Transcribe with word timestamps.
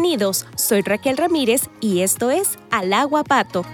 Bienvenidos, 0.00 0.46
soy 0.56 0.80
Raquel 0.80 1.18
Ramírez 1.18 1.68
y 1.78 2.00
esto 2.00 2.30
es 2.30 2.58
Al 2.70 2.94
Agua 2.94 3.22
Pato. 3.22 3.66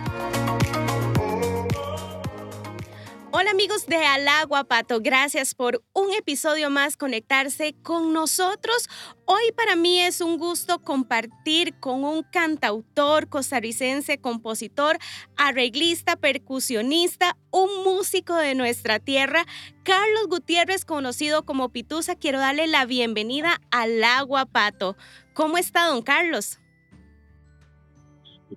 Hola 3.31 3.53
amigos 3.53 3.87
de 3.87 3.95
Al 3.95 4.27
Agua 4.27 4.65
Pato, 4.65 4.99
gracias 5.01 5.55
por 5.55 5.85
un 5.93 6.13
episodio 6.15 6.69
más 6.69 6.97
conectarse 6.97 7.77
con 7.81 8.13
nosotros. 8.13 8.89
Hoy 9.25 9.53
para 9.57 9.77
mí 9.77 10.01
es 10.01 10.21
un 10.21 10.37
gusto 10.37 10.81
compartir 10.81 11.79
con 11.79 12.03
un 12.03 12.25
cantautor 12.25 13.29
costarricense, 13.29 14.19
compositor, 14.19 14.99
arreglista, 15.37 16.17
percusionista, 16.17 17.37
un 17.53 17.85
músico 17.85 18.35
de 18.35 18.57
nuestra 18.57 18.99
tierra, 18.99 19.47
Carlos 19.85 20.27
Gutiérrez, 20.29 20.85
conocido 20.85 21.45
como 21.45 21.69
Pitusa. 21.69 22.17
Quiero 22.17 22.41
darle 22.41 22.67
la 22.67 22.85
bienvenida 22.85 23.61
al 23.71 24.03
Agua 24.03 24.47
Pato. 24.47 24.97
¿Cómo 25.37 25.59
está, 25.59 25.89
don 25.89 26.01
Carlos? 26.01 26.59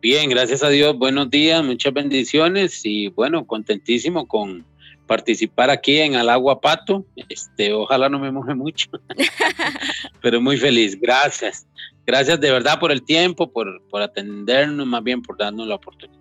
Bien, 0.01 0.29
gracias 0.29 0.63
a 0.63 0.69
Dios. 0.69 0.97
Buenos 0.97 1.29
días, 1.29 1.61
muchas 1.61 1.93
bendiciones 1.93 2.85
y 2.85 3.09
bueno, 3.09 3.45
contentísimo 3.45 4.25
con 4.29 4.65
participar 5.05 5.69
aquí 5.71 5.99
en 5.99 6.15
Al 6.15 6.29
Agua 6.29 6.61
Pato. 6.61 7.05
Este, 7.27 7.73
ojalá 7.73 8.07
no 8.07 8.17
me 8.17 8.31
moje 8.31 8.55
mucho, 8.55 8.89
pero 10.21 10.39
muy 10.39 10.55
feliz. 10.55 10.97
Gracias. 10.97 11.67
Gracias 12.05 12.39
de 12.39 12.49
verdad 12.49 12.79
por 12.79 12.93
el 12.93 13.03
tiempo, 13.03 13.51
por, 13.51 13.83
por 13.89 14.01
atendernos, 14.01 14.87
más 14.87 15.03
bien 15.03 15.21
por 15.21 15.37
darnos 15.37 15.67
la 15.67 15.75
oportunidad. 15.75 16.18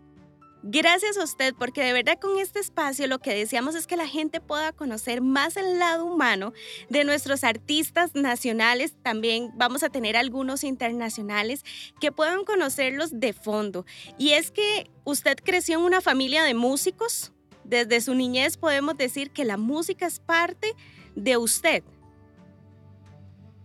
Gracias 0.65 1.17
a 1.17 1.23
usted, 1.23 1.55
porque 1.57 1.83
de 1.83 1.93
verdad 1.93 2.19
con 2.19 2.37
este 2.39 2.59
espacio 2.59 3.07
lo 3.07 3.21
que 3.21 3.33
deseamos 3.33 3.77
es 3.77 3.87
que 3.87 3.97
la 3.97 4.09
gente 4.09 4.41
pueda 4.41 4.73
conocer 4.73 5.21
más 5.21 5.57
el 5.57 5.79
lado 5.79 6.05
humano 6.05 6.53
de 6.89 7.05
nuestros 7.05 7.45
artistas 7.45 8.17
nacionales. 8.17 8.97
También 9.03 9.53
vamos 9.55 9.84
a 9.84 9.89
tener 9.89 10.17
algunos 10.17 10.65
internacionales 10.65 11.65
que 12.01 12.11
puedan 12.11 12.45
conocerlos 12.45 13.20
de 13.20 13.33
fondo. 13.33 13.86
Y 14.19 14.31
es 14.31 14.51
que 14.51 14.91
usted 15.05 15.36
creció 15.36 15.79
en 15.79 15.84
una 15.84 16.01
familia 16.01 16.42
de 16.42 16.55
músicos. 16.55 17.33
Desde 17.62 18.01
su 18.01 18.14
niñez 18.14 18.56
podemos 18.56 18.97
decir 18.97 19.31
que 19.31 19.45
la 19.45 19.59
música 19.59 20.06
es 20.06 20.19
parte 20.19 20.75
de 21.14 21.36
usted. 21.36 21.84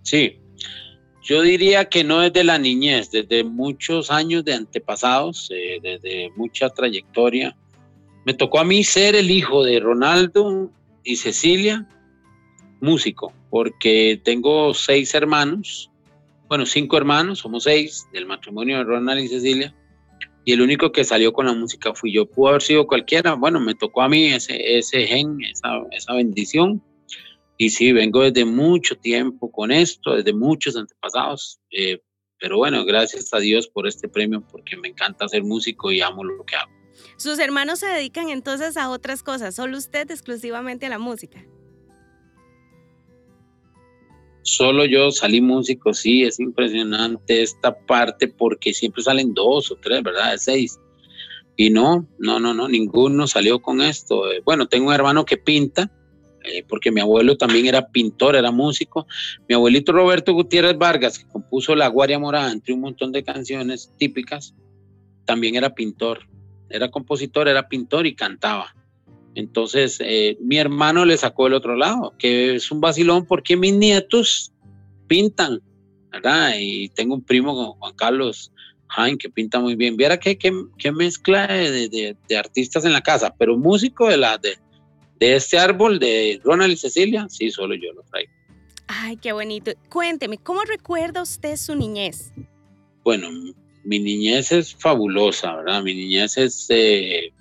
Sí, 0.04 0.43
yo 1.24 1.42
diría 1.42 1.86
que 1.86 2.04
no 2.04 2.20
desde 2.20 2.44
la 2.44 2.58
niñez, 2.58 3.10
desde 3.10 3.46
muchos 3.46 4.12
años 4.12 4.44
de 4.44 4.54
antepasados, 4.54 5.50
eh, 5.52 5.80
desde 5.82 6.30
mucha 6.36 6.70
trayectoria. 6.70 7.56
Me 8.26 8.34
tocó 8.34 8.60
a 8.60 8.66
mí 8.66 8.84
ser 8.84 9.16
el 9.16 9.32
hijo 9.32 9.64
de 9.64 9.80
Ronaldo 9.80 10.70
y 11.04 11.16
Cecilia, 11.16 11.88
músico, 12.82 13.32
porque 13.50 14.20
tengo 14.24 14.74
seis 14.74 15.16
hermanos, 15.16 15.90
bueno, 16.50 16.66
cinco 16.66 16.98
hermanos, 16.98 17.40
somos 17.40 17.64
seis 17.64 18.06
del 18.12 18.26
matrimonio 18.26 18.78
de 18.78 18.84
Ronald 18.84 19.24
y 19.24 19.30
Cecilia, 19.30 19.74
y 20.44 20.52
el 20.52 20.62
único 20.62 20.92
que 20.92 21.06
salió 21.06 21.32
con 21.32 21.46
la 21.46 21.54
música 21.54 21.94
fui 21.94 22.14
yo. 22.14 22.26
Pudo 22.26 22.50
haber 22.50 22.62
sido 22.62 22.86
cualquiera, 22.86 23.34
bueno, 23.36 23.62
me 23.62 23.76
tocó 23.76 24.02
a 24.02 24.10
mí 24.10 24.26
ese, 24.26 24.78
ese 24.78 25.08
gen, 25.08 25.38
esa 25.42 26.14
bendición 26.14 26.82
y 27.64 27.70
sí, 27.70 27.94
vengo 27.94 28.22
desde 28.24 28.44
mucho 28.44 28.98
tiempo 28.98 29.50
con 29.50 29.72
esto, 29.72 30.16
desde 30.16 30.34
muchos 30.34 30.76
antepasados. 30.76 31.62
Eh, 31.72 32.02
pero 32.38 32.58
bueno, 32.58 32.84
gracias 32.84 33.34
a 33.34 33.40
Dios 33.40 33.70
por 33.70 33.88
este 33.88 34.10
premio, 34.10 34.46
porque 34.52 34.76
me 34.76 34.90
encanta 34.90 35.30
ser 35.30 35.44
músico 35.44 35.90
y 35.90 36.02
amo 36.02 36.26
lo 36.26 36.44
que 36.44 36.58
hago. 36.58 36.72
¿Sus 37.16 37.40
hermanos 37.40 37.80
se 37.80 37.88
dedican 37.88 38.30
entonces 38.30 38.76
a 38.76 38.90
otras 38.90 39.24
cosas? 39.24 39.56
¿Solo 39.56 39.78
usted 39.78 40.12
exclusivamente 40.12 40.88
a 40.88 40.90
la 40.90 41.00
música? 41.00 41.46
Solo 44.42 44.84
yo 44.84 45.10
salí 45.12 45.40
músico, 45.40 45.94
sí, 45.94 46.24
es 46.24 46.42
impresionante 46.42 47.44
esta 47.44 47.80
parte 47.86 48.28
porque 48.28 48.74
siempre 48.74 49.04
salen 49.04 49.34
dos 49.34 49.72
o 49.72 49.78
tres, 49.78 50.04
¿verdad? 50.04 50.36
Seis. 50.36 50.78
Y 51.56 51.70
no, 51.70 52.10
no, 52.20 52.42
no, 52.42 52.54
no, 52.54 52.68
ninguno 52.68 53.26
salió 53.26 53.62
con 53.62 53.80
esto. 53.80 54.24
Bueno, 54.44 54.68
tengo 54.68 54.88
un 54.88 54.94
hermano 54.94 55.24
que 55.24 55.38
pinta, 55.38 55.90
eh, 56.44 56.64
porque 56.68 56.92
mi 56.92 57.02
abuelo 57.02 57.38
también 57.38 57.66
era 57.66 57.88
pintor, 57.88 58.36
era 58.36 58.52
músico. 58.52 59.08
Mi 59.48 59.56
abuelito 59.56 59.92
Roberto 59.92 60.34
Gutiérrez 60.34 60.78
Vargas, 60.78 61.20
que 61.20 61.28
compuso 61.28 61.76
La 61.76 61.88
Guardia 61.88 62.20
Morada, 62.20 62.52
entre 62.52 62.74
un 62.74 62.82
montón 62.82 63.12
de 63.12 63.24
canciones 63.24 63.92
típicas, 63.98 64.54
también 65.26 65.56
era 65.56 65.74
pintor. 65.74 66.28
Era 66.70 66.92
compositor, 66.92 67.48
era 67.48 67.68
pintor 67.68 68.06
y 68.08 68.16
cantaba. 68.16 68.76
Entonces, 69.36 69.98
eh, 70.00 70.38
mi 70.42 70.58
hermano 70.58 71.06
le 71.06 71.18
sacó 71.18 71.48
el 71.48 71.54
otro 71.54 71.76
lado, 71.76 72.14
que 72.20 72.56
es 72.56 72.72
un 72.72 72.82
vacilón 72.82 73.26
porque 73.26 73.58
mis 73.58 73.74
nietos 73.74 74.52
pintan, 75.08 75.62
¿verdad? 76.12 76.54
Y 76.60 76.90
tengo 76.90 77.16
un 77.16 77.24
primo, 77.24 77.76
Juan 77.80 77.94
Carlos 77.96 78.52
Jaime, 78.88 79.18
que 79.18 79.30
pinta 79.30 79.60
muy 79.60 79.76
bien. 79.76 79.98
Viera 79.98 80.20
qué, 80.20 80.38
qué, 80.38 80.92
mezcla 80.92 81.48
de, 81.48 82.16
de, 82.28 82.38
artistas 82.38 82.86
en 82.86 82.94
la 82.94 83.02
casa, 83.02 83.34
pero 83.38 83.58
músico 83.58 84.08
de 84.08 84.18
la, 84.18 84.38
de, 84.38 84.58
de 85.24 85.38
este 85.38 85.58
árbol 85.58 86.00
de 86.00 86.42
Ronald 86.44 86.74
y 86.74 86.76
Cecilia, 86.76 87.28
sí, 87.30 87.50
solo 87.50 87.76
yo 87.76 87.94
lo 87.94 88.04
traigo. 88.04 88.30
Ay, 88.88 89.16
qué 89.16 89.32
bonito. 89.32 89.72
Cuénteme, 89.90 90.38
¿cómo 90.38 90.64
recuerda 90.64 91.22
usted 91.22 91.56
su 91.56 91.78
niñez? 91.78 92.34
Bueno, 93.06 93.30
mi 93.86 94.00
niñez 94.00 94.52
es 94.52 94.76
fabulosa, 94.76 95.56
¿verdad? 95.56 95.82
Mi 95.82 95.94
niñez 95.94 96.38
es 96.38 96.66
eh, 96.68 97.32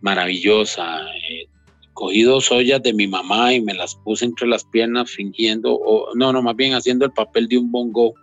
maravillosa. 0.00 1.00
Eh, 1.28 1.48
cogí 1.94 2.22
dos 2.22 2.52
ollas 2.52 2.80
de 2.80 2.92
mi 2.92 3.08
mamá 3.08 3.52
y 3.52 3.60
me 3.60 3.74
las 3.74 3.96
puse 3.96 4.24
entre 4.24 4.46
las 4.46 4.62
piernas 4.62 5.10
fingiendo, 5.10 5.74
o 5.74 6.14
no, 6.14 6.32
no, 6.32 6.42
más 6.42 6.54
bien 6.54 6.74
haciendo 6.74 7.04
el 7.04 7.12
papel 7.12 7.48
de 7.48 7.58
un 7.58 7.72
bongo. 7.72 8.14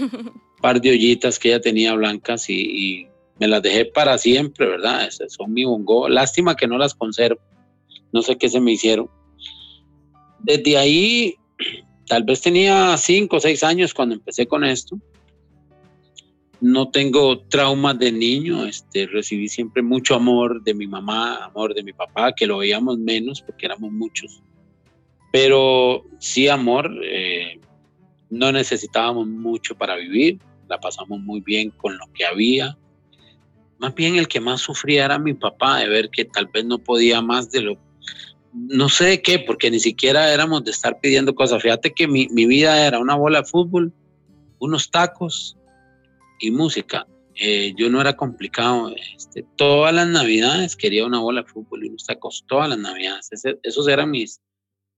un 0.00 0.32
par 0.62 0.80
de 0.80 0.90
ollitas 0.90 1.40
que 1.40 1.48
ella 1.48 1.60
tenía 1.60 1.92
blancas 1.94 2.48
y, 2.50 2.54
y 2.54 3.08
me 3.40 3.48
las 3.48 3.62
dejé 3.62 3.86
para 3.86 4.16
siempre, 4.16 4.68
¿verdad? 4.68 5.08
Esas 5.08 5.32
son 5.32 5.52
mi 5.52 5.64
bongo. 5.64 6.08
Lástima 6.08 6.54
que 6.54 6.68
no 6.68 6.78
las 6.78 6.94
conservo 6.94 7.40
no 8.12 8.22
sé 8.22 8.36
qué 8.36 8.48
se 8.48 8.60
me 8.60 8.72
hicieron. 8.72 9.08
Desde 10.40 10.78
ahí, 10.78 11.36
tal 12.06 12.24
vez 12.24 12.40
tenía 12.40 12.96
cinco 12.96 13.36
o 13.36 13.40
seis 13.40 13.62
años 13.62 13.94
cuando 13.94 14.14
empecé 14.14 14.46
con 14.46 14.64
esto. 14.64 14.98
No 16.60 16.90
tengo 16.90 17.40
traumas 17.40 17.98
de 17.98 18.12
niño, 18.12 18.66
este, 18.66 19.06
recibí 19.06 19.48
siempre 19.48 19.82
mucho 19.82 20.14
amor 20.14 20.62
de 20.62 20.74
mi 20.74 20.86
mamá, 20.86 21.44
amor 21.44 21.74
de 21.74 21.82
mi 21.82 21.92
papá, 21.92 22.32
que 22.34 22.46
lo 22.46 22.58
veíamos 22.58 22.98
menos 22.98 23.40
porque 23.40 23.66
éramos 23.66 23.90
muchos. 23.92 24.42
Pero 25.32 26.04
sí 26.18 26.48
amor, 26.48 26.90
eh, 27.02 27.60
no 28.28 28.52
necesitábamos 28.52 29.26
mucho 29.26 29.74
para 29.74 29.96
vivir, 29.96 30.38
la 30.68 30.78
pasamos 30.78 31.20
muy 31.20 31.40
bien 31.40 31.70
con 31.70 31.96
lo 31.96 32.06
que 32.14 32.24
había. 32.24 32.76
Más 33.78 33.94
bien 33.94 34.16
el 34.16 34.28
que 34.28 34.40
más 34.40 34.60
sufría 34.60 35.06
era 35.06 35.18
mi 35.18 35.34
papá, 35.34 35.78
de 35.78 35.88
ver 35.88 36.10
que 36.10 36.24
tal 36.24 36.46
vez 36.46 36.64
no 36.64 36.78
podía 36.78 37.22
más 37.22 37.50
de 37.50 37.62
lo 37.62 37.78
no 38.52 38.88
sé 38.88 39.22
qué, 39.22 39.38
porque 39.38 39.70
ni 39.70 39.80
siquiera 39.80 40.32
éramos 40.32 40.64
de 40.64 40.70
estar 40.70 41.00
pidiendo 41.00 41.34
cosas. 41.34 41.62
Fíjate 41.62 41.92
que 41.92 42.08
mi, 42.08 42.26
vida 42.26 42.86
era 42.86 42.98
una 42.98 43.14
bola 43.14 43.42
de 43.42 43.48
fútbol, 43.48 43.92
unos 44.58 44.90
tacos 44.90 45.56
y 46.40 46.50
música. 46.50 47.06
Eh, 47.36 47.72
yo 47.76 47.88
no 47.90 48.00
era 48.00 48.16
complicado. 48.16 48.92
Este, 49.16 49.44
todas 49.56 49.94
las 49.94 50.08
navidades 50.08 50.76
quería 50.76 51.06
una 51.06 51.20
bola 51.20 51.42
de 51.42 51.48
fútbol 51.48 51.84
y 51.84 51.88
unos 51.88 52.04
tacos, 52.04 52.44
todas 52.48 52.68
las 52.68 52.78
navidades. 52.78 53.30
esos 53.62 53.88
eran 53.88 54.10
mis, 54.10 54.40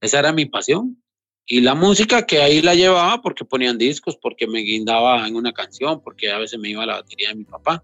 esa 0.01 0.19
era 0.19 0.33
mi 0.33 0.47
pasión. 0.47 1.03
Y 1.45 1.61
la 1.61 1.75
música 1.75 2.25
que 2.25 2.41
ahí 2.41 2.63
la 2.63 2.75
llevaba 2.75 3.21
porque 3.21 3.45
ponían 3.45 3.77
discos, 3.77 4.17
porque 4.17 4.47
me 4.47 4.61
guindaba 4.61 5.27
en 5.27 5.37
una 5.37 5.53
canción, 5.53 6.01
porque 6.03 6.31
a 6.31 6.39
veces 6.39 6.59
me 6.59 6.71
iba 6.71 6.85
a 6.85 6.87
la 6.87 6.95
batería 6.95 7.31
de 7.31 7.35
mi 7.35 7.45
papá. 7.45 7.83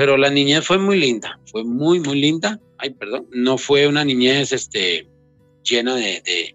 Pero 0.00 0.16
la 0.16 0.30
niñez 0.30 0.66
fue 0.66 0.78
muy 0.78 0.98
linda, 0.98 1.38
fue 1.44 1.62
muy, 1.62 2.00
muy 2.00 2.18
linda. 2.18 2.58
Ay, 2.78 2.88
perdón, 2.88 3.26
no 3.32 3.58
fue 3.58 3.86
una 3.86 4.02
niñez 4.02 4.50
este, 4.50 5.06
llena 5.62 5.94
de, 5.94 6.54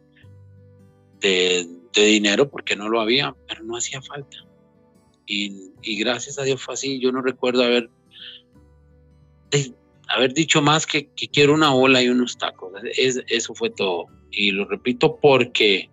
de, 1.21 1.67
dinero 1.93 2.49
porque 2.49 2.75
no 2.75 2.89
lo 2.89 2.99
había, 2.99 3.35
pero 3.47 3.63
no 3.63 3.77
hacía 3.77 4.01
falta. 4.01 4.37
Y, 5.27 5.69
gracias 5.83 6.39
a 6.39 6.41
Dios 6.41 6.59
fue 6.59 6.73
así. 6.73 6.99
Yo 6.99 7.11
no 7.11 7.21
recuerdo 7.21 7.63
haber, 7.63 7.87
haber 10.07 10.33
dicho 10.33 10.63
más 10.63 10.87
que, 10.87 11.11
que, 11.11 11.27
quiero 11.27 11.53
una 11.53 11.71
ola 11.71 12.01
y 12.01 12.09
unos 12.09 12.39
tacos. 12.39 12.73
eso 12.97 13.53
fue 13.53 13.69
todo. 13.69 14.07
Y 14.31 14.53
lo 14.53 14.65
repito 14.65 15.19
porque, 15.21 15.91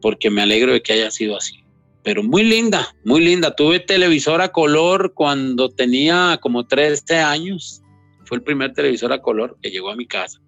porque 0.00 0.30
me 0.30 0.42
alegro 0.42 0.74
de 0.74 0.80
que 0.80 0.92
haya 0.92 1.10
sido 1.10 1.36
así 1.36 1.65
pero 2.06 2.22
muy 2.22 2.44
linda, 2.44 2.94
muy 3.04 3.20
linda. 3.20 3.56
Tuve 3.56 3.80
televisor 3.80 4.40
a 4.40 4.52
color 4.52 5.12
cuando 5.12 5.70
tenía 5.70 6.38
como 6.40 6.64
13 6.64 7.16
años. 7.16 7.82
Fue 8.26 8.36
el 8.36 8.44
primer 8.44 8.74
televisor 8.74 9.12
a 9.12 9.20
color 9.20 9.58
que 9.60 9.72
llegó 9.72 9.90
a 9.90 9.96
mi 9.96 10.06
casa. 10.06 10.40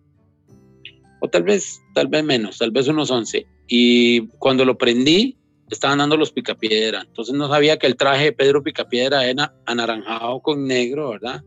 O 1.20 1.26
tal 1.28 1.43
vez, 1.43 1.82
tal 1.96 2.06
vez 2.06 2.22
menos, 2.22 2.58
tal 2.58 2.70
vez 2.70 2.87
unos 2.87 3.10
11. 3.10 3.44
Y 3.66 4.28
cuando 4.38 4.64
lo 4.64 4.78
prendí, 4.78 5.37
estaban 5.69 5.99
dando 5.99 6.16
los 6.16 6.31
picapiedra. 6.31 7.02
Entonces 7.02 7.34
no 7.34 7.49
sabía 7.49 7.76
que 7.76 7.88
el 7.88 7.96
traje 7.96 8.26
de 8.26 8.32
Pedro 8.34 8.62
Picapiedra 8.62 9.26
era 9.26 9.52
anaranjado 9.66 10.38
con 10.38 10.64
negro, 10.64 11.10
¿verdad? 11.10 11.43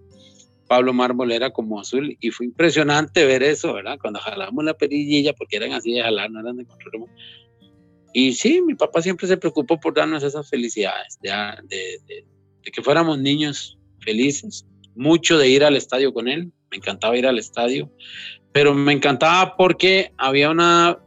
Pablo 0.68 0.92
Mármol 0.92 1.32
era 1.32 1.52
como 1.52 1.80
azul 1.80 2.18
y 2.20 2.32
fue 2.32 2.48
impresionante 2.48 3.26
ver 3.26 3.44
eso, 3.44 3.74
¿verdad? 3.74 3.98
Cuando 3.98 4.20
jalamos 4.20 4.66
la 4.66 4.74
perillilla, 4.74 5.32
porque 5.32 5.56
eran 5.56 5.72
así 5.72 5.94
de 5.94 6.02
jalar, 6.02 6.30
no 6.32 6.42
eran 6.42 6.58
de 6.58 6.66
control 6.66 7.08
y 8.14 8.34
sí, 8.34 8.62
mi 8.62 8.76
papá 8.76 9.02
siempre 9.02 9.28
se 9.28 9.38
preocupó 9.38 9.80
por 9.80 9.94
darnos 9.94 10.24
esas 10.24 10.50
felicidades, 10.50 11.20
de, 11.22 12.00
de 12.08 12.72
que 12.72 12.82
fuéramos 12.82 13.20
niños 13.20 13.78
felices, 14.00 14.66
mucho 14.96 15.38
de 15.38 15.50
ir 15.50 15.64
al 15.64 15.76
estadio 15.76 16.14
con 16.14 16.28
él, 16.28 16.52
me 16.70 16.78
encantaba 16.78 17.18
ir 17.18 17.28
al 17.28 17.40
estadio, 17.40 17.92
pero 18.52 18.74
me 18.74 18.94
encantaba 18.94 19.56
porque 19.56 20.12
había 20.18 20.50
una 20.50 21.00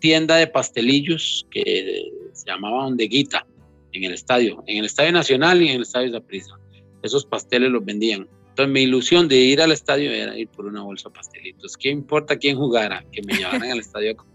tienda 0.00 0.36
de 0.36 0.46
pastelillos 0.46 1.46
que 1.50 2.10
se 2.32 2.46
llamaba 2.46 2.86
Ondeguita 2.86 3.46
en 3.92 4.04
el 4.04 4.12
estadio, 4.12 4.62
en 4.66 4.78
el 4.78 4.84
Estadio 4.86 5.12
Nacional 5.12 5.62
y 5.62 5.68
en 5.68 5.76
el 5.76 5.82
Estadio 5.82 6.10
de 6.10 6.20
Prisa. 6.20 6.54
Esos 7.02 7.24
pasteles 7.24 7.70
los 7.70 7.84
vendían. 7.84 8.28
Entonces 8.48 8.72
mi 8.72 8.82
ilusión 8.82 9.28
de 9.28 9.36
ir 9.36 9.60
al 9.62 9.72
estadio 9.72 10.10
era 10.10 10.36
ir 10.36 10.48
por 10.48 10.66
una 10.66 10.82
bolsa 10.82 11.08
de 11.08 11.14
pastelitos. 11.14 11.76
¿Qué 11.76 11.88
importa 11.88 12.36
quién 12.36 12.56
jugara? 12.56 13.04
Que 13.12 13.22
me 13.22 13.34
llevaran 13.34 13.70
al 13.70 13.78
estadio. 13.78 14.16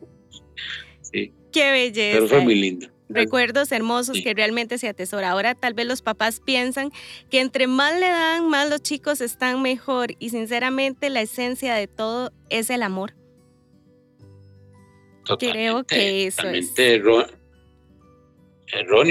Sí. 1.01 1.31
Qué 1.55 1.71
belleza. 1.71 2.17
Pero 2.17 2.27
fue 2.27 2.41
muy 2.41 2.55
lindo. 2.55 2.87
Recuerdos 3.07 3.71
hermosos 3.71 4.19
que 4.21 4.33
realmente 4.33 4.77
se 4.77 4.89
atesora. 4.89 5.31
Ahora 5.31 5.55
tal 5.55 5.73
vez 5.73 5.87
los 5.87 6.01
papás 6.01 6.41
piensan 6.43 6.91
que 7.29 7.39
entre 7.39 7.67
más 7.67 7.97
le 7.97 8.09
dan, 8.09 8.49
más 8.49 8.69
los 8.69 8.81
chicos 8.81 9.21
están 9.21 9.61
mejor. 9.61 10.09
Y 10.19 10.31
sinceramente 10.31 11.09
la 11.09 11.21
esencia 11.21 11.75
de 11.75 11.87
todo 11.87 12.33
es 12.49 12.69
el 12.69 12.83
amor. 12.83 13.15
Creo 15.39 15.85
que 15.85 16.27
eso 16.27 16.45
es. 16.49 16.77
Erróneo 16.77 17.29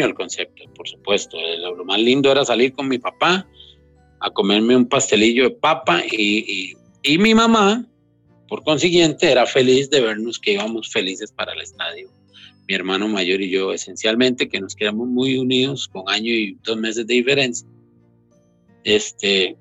el 0.04 0.14
concepto, 0.14 0.64
por 0.74 0.86
supuesto. 0.86 1.38
Lo 1.58 1.82
más 1.86 1.98
lindo 1.98 2.30
era 2.30 2.44
salir 2.44 2.74
con 2.74 2.88
mi 2.88 2.98
papá 2.98 3.48
a 4.20 4.30
comerme 4.30 4.76
un 4.76 4.86
pastelillo 4.86 5.44
de 5.44 5.52
papa 5.52 6.02
y, 6.04 6.74
y 7.02 7.18
mi 7.18 7.34
mamá, 7.34 7.86
por 8.48 8.62
consiguiente, 8.64 9.32
era 9.32 9.46
feliz 9.46 9.88
de 9.88 10.02
vernos 10.02 10.38
que 10.38 10.52
íbamos 10.52 10.90
felices 10.90 11.32
para 11.32 11.54
el 11.54 11.62
estadio 11.62 12.10
mi 12.66 12.74
hermano 12.74 13.08
mayor 13.08 13.42
y 13.42 13.50
yo, 13.50 13.72
esencialmente, 13.72 14.48
que 14.48 14.60
nos 14.60 14.74
quedamos 14.74 15.08
muy 15.08 15.36
unidos 15.38 15.88
con 15.88 16.04
año 16.08 16.32
y 16.32 16.58
dos 16.62 16.78
meses 16.78 17.06
de 17.06 17.14
diferencia. 17.14 17.68
Este, 18.84 19.56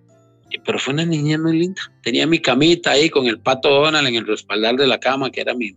pero 0.66 0.80
fue 0.80 0.94
una 0.94 1.06
niña 1.06 1.38
muy 1.38 1.58
linda. 1.58 1.82
Tenía 2.02 2.28
mi 2.28 2.40
camita 2.40 2.92
ahí 2.92 3.10
con 3.10 3.28
el 3.28 3.40
pato 3.40 3.70
Donald 3.70 4.08
en 4.08 4.16
el 4.16 4.28
respaldar 4.28 4.76
de 4.76 4.88
la 4.88 5.00
cama, 5.00 5.32
que 5.32 5.42
era 5.42 5.54
mi, 5.54 5.76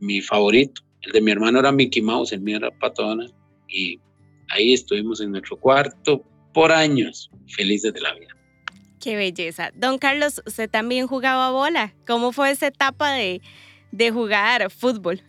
mi, 0.00 0.20
favorito. 0.20 0.82
El 1.02 1.12
de 1.12 1.20
mi 1.20 1.30
hermano 1.32 1.60
era 1.60 1.72
Mickey 1.72 2.02
Mouse, 2.02 2.32
el 2.32 2.40
mío 2.40 2.56
era 2.56 2.70
pato 2.70 3.02
Donald. 3.02 3.32
Y 3.68 4.00
ahí 4.50 4.72
estuvimos 4.72 5.20
en 5.20 5.32
nuestro 5.32 5.56
cuarto 5.56 6.24
por 6.52 6.72
años, 6.72 7.30
felices 7.48 7.92
de 7.94 8.00
la 8.00 8.14
vida. 8.14 8.36
Qué 9.00 9.16
belleza. 9.16 9.72
Don 9.74 9.98
Carlos, 9.98 10.42
usted 10.46 10.70
también 10.70 11.06
jugaba 11.06 11.50
bola. 11.50 11.94
¿Cómo 12.06 12.32
fue 12.32 12.50
esa 12.50 12.68
etapa 12.68 13.12
de, 13.12 13.40
de 13.90 14.10
jugar 14.12 14.70
fútbol? 14.70 15.22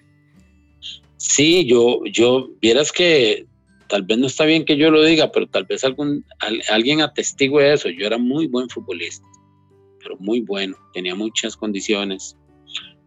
Sí, 1.26 1.66
yo, 1.66 2.02
yo, 2.04 2.50
vieras 2.60 2.92
que 2.92 3.46
tal 3.88 4.04
vez 4.04 4.18
no 4.18 4.28
está 4.28 4.44
bien 4.44 4.66
que 4.66 4.76
yo 4.76 4.92
lo 4.92 5.02
diga, 5.02 5.32
pero 5.32 5.48
tal 5.48 5.64
vez 5.64 5.82
algún, 5.86 6.26
alguien 6.70 7.00
atestigue 7.00 7.72
eso. 7.72 7.88
Yo 7.88 8.06
era 8.06 8.18
muy 8.18 8.48
buen 8.48 8.68
futbolista, 8.70 9.26
pero 10.02 10.18
muy 10.18 10.42
bueno, 10.42 10.76
tenía 10.92 11.16
muchas 11.16 11.56
condiciones. 11.56 12.36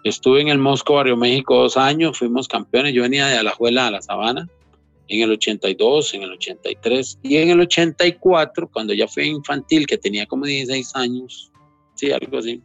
Estuve 0.02 0.40
en 0.40 0.48
el 0.48 0.56
Mosco 0.56 0.94
Barrio 0.94 1.14
México 1.14 1.56
dos 1.56 1.76
años, 1.76 2.18
fuimos 2.18 2.48
campeones. 2.48 2.94
Yo 2.94 3.02
venía 3.02 3.26
de 3.26 3.36
Alajuela 3.36 3.88
a 3.88 3.90
la 3.90 4.00
Sabana 4.00 4.48
en 5.08 5.20
el 5.20 5.32
82, 5.32 6.14
en 6.14 6.22
el 6.22 6.32
83 6.32 7.18
y 7.22 7.36
en 7.36 7.50
el 7.50 7.60
84, 7.60 8.70
cuando 8.72 8.94
ya 8.94 9.06
fui 9.06 9.26
infantil, 9.26 9.86
que 9.86 9.98
tenía 9.98 10.24
como 10.24 10.46
16 10.46 10.96
años, 10.96 11.52
sí, 11.96 12.10
algo 12.12 12.38
así. 12.38 12.62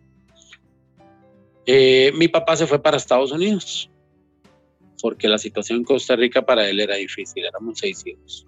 Eh, 1.65 2.13
mi 2.15 2.29
papá 2.29 2.55
se 2.55 2.65
fue 2.65 2.81
para 2.81 2.95
Estados 2.95 3.33
Unidos 3.33 3.90
porque 5.01 5.27
la 5.27 5.37
situación 5.37 5.79
en 5.79 5.83
Costa 5.83 6.15
Rica 6.15 6.45
para 6.45 6.69
él 6.69 6.79
era 6.79 6.95
difícil, 6.95 7.45
éramos 7.45 7.79
seis 7.79 8.03
hijos. 8.05 8.45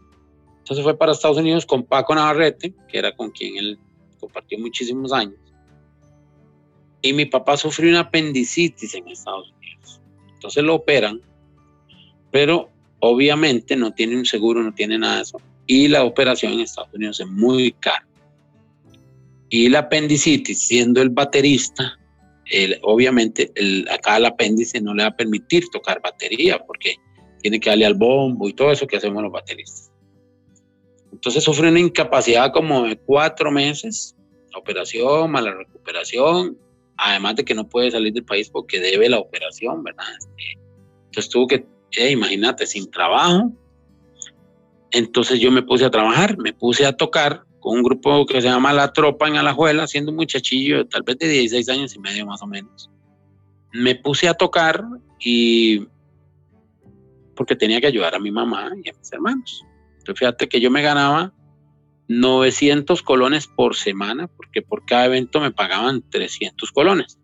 Entonces 0.59 0.83
fue 0.83 0.97
para 0.97 1.11
Estados 1.11 1.37
Unidos 1.37 1.65
con 1.65 1.83
Paco 1.83 2.15
Navarrete, 2.15 2.73
que 2.87 2.97
era 2.97 3.13
con 3.15 3.31
quien 3.31 3.57
él 3.57 3.79
compartió 4.19 4.57
muchísimos 4.59 5.11
años. 5.11 5.35
Y 7.01 7.11
mi 7.11 7.25
papá 7.25 7.57
sufrió 7.57 7.89
una 7.89 8.01
apendicitis 8.01 8.93
en 8.93 9.07
Estados 9.09 9.51
Unidos. 9.57 10.01
Entonces 10.35 10.63
lo 10.63 10.75
operan, 10.75 11.19
pero 12.31 12.69
obviamente 12.99 13.75
no 13.75 13.91
tiene 13.91 14.15
un 14.15 14.25
seguro, 14.25 14.63
no 14.63 14.73
tiene 14.73 14.97
nada 14.97 15.17
de 15.17 15.21
eso. 15.23 15.41
Y 15.67 15.89
la 15.89 16.03
operación 16.05 16.53
en 16.53 16.61
Estados 16.61 16.93
Unidos 16.93 17.19
es 17.19 17.27
muy 17.27 17.73
cara. 17.73 18.07
Y 19.49 19.69
la 19.69 19.79
apendicitis, 19.79 20.61
siendo 20.61 21.01
el 21.01 21.09
baterista, 21.09 21.99
obviamente 22.81 23.51
el, 23.55 23.87
acá 23.89 24.17
el 24.17 24.25
apéndice 24.25 24.81
no 24.81 24.93
le 24.93 25.03
va 25.03 25.09
a 25.09 25.15
permitir 25.15 25.69
tocar 25.69 26.01
batería 26.01 26.59
porque 26.59 26.95
tiene 27.41 27.59
que 27.59 27.69
darle 27.69 27.85
al 27.85 27.95
bombo 27.95 28.47
y 28.47 28.53
todo 28.53 28.71
eso 28.71 28.87
que 28.87 28.97
hacemos 28.97 29.21
los 29.23 29.31
bateristas. 29.31 29.91
Entonces 31.11 31.43
sufre 31.43 31.69
una 31.69 31.79
incapacidad 31.79 32.51
como 32.51 32.83
de 32.83 32.97
cuatro 32.97 33.51
meses, 33.51 34.15
operación, 34.55 35.31
mala 35.31 35.53
recuperación, 35.53 36.57
además 36.97 37.35
de 37.35 37.45
que 37.45 37.53
no 37.53 37.67
puede 37.67 37.91
salir 37.91 38.13
del 38.13 38.25
país 38.25 38.49
porque 38.49 38.79
debe 38.79 39.09
la 39.09 39.19
operación, 39.19 39.83
¿verdad? 39.83 40.05
Este, 40.17 40.59
entonces 41.05 41.29
tuvo 41.29 41.47
que, 41.47 41.65
eh, 41.91 42.11
imagínate, 42.11 42.65
sin 42.65 42.89
trabajo. 42.89 43.51
Entonces 44.91 45.39
yo 45.39 45.51
me 45.51 45.63
puse 45.63 45.85
a 45.85 45.91
trabajar, 45.91 46.37
me 46.37 46.53
puse 46.53 46.85
a 46.85 46.93
tocar 46.93 47.45
con 47.63 47.77
un 47.77 47.83
grupo 47.83 48.25
que 48.25 48.41
se 48.41 48.49
llama 48.49 48.73
La 48.73 48.91
Tropa 48.91 49.25
en 49.29 49.37
Alajuela, 49.37 49.87
siendo 49.87 50.11
un 50.11 50.17
muchachillo, 50.17 50.85
tal 50.85 51.03
vez 51.03 51.17
de 51.17 51.29
16 51.29 51.69
años 51.69 51.95
y 51.95 51.99
medio 51.99 52.25
más 52.25 52.41
o 52.41 52.45
menos. 52.45 52.91
Me 53.71 53.95
puse 53.95 54.27
a 54.27 54.33
tocar 54.33 54.83
y 55.17 55.87
porque 57.37 57.55
tenía 57.55 57.79
que 57.79 57.87
ayudar 57.87 58.15
a 58.15 58.19
mi 58.19 58.31
mamá 58.31 58.69
y 58.83 58.89
a 58.89 58.93
mis 58.93 59.13
hermanos. 59.13 59.63
Entonces 59.97 60.19
fíjate 60.19 60.49
que 60.49 60.59
yo 60.59 60.69
me 60.69 60.81
ganaba 60.81 61.31
900 62.09 63.01
colones 63.01 63.47
por 63.47 63.77
semana, 63.77 64.27
porque 64.27 64.61
por 64.61 64.85
cada 64.85 65.05
evento 65.05 65.39
me 65.39 65.51
pagaban 65.51 66.03
300 66.09 66.69
colones. 66.73 67.17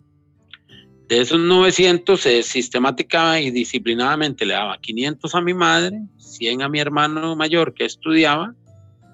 De 1.10 1.20
esos 1.20 1.40
900, 1.40 2.26
eh, 2.28 2.44
sistemática 2.44 3.42
y 3.42 3.52
disciplinadamente 3.52 4.46
le 4.46 4.54
daba 4.54 4.80
500 4.80 5.36
a 5.36 5.42
mi 5.42 5.54
madre, 5.54 6.00
100 6.18 6.62
a 6.62 6.70
mi 6.70 6.80
hermano 6.80 7.36
mayor 7.36 7.74
que 7.74 7.84
estudiaba 7.84 8.56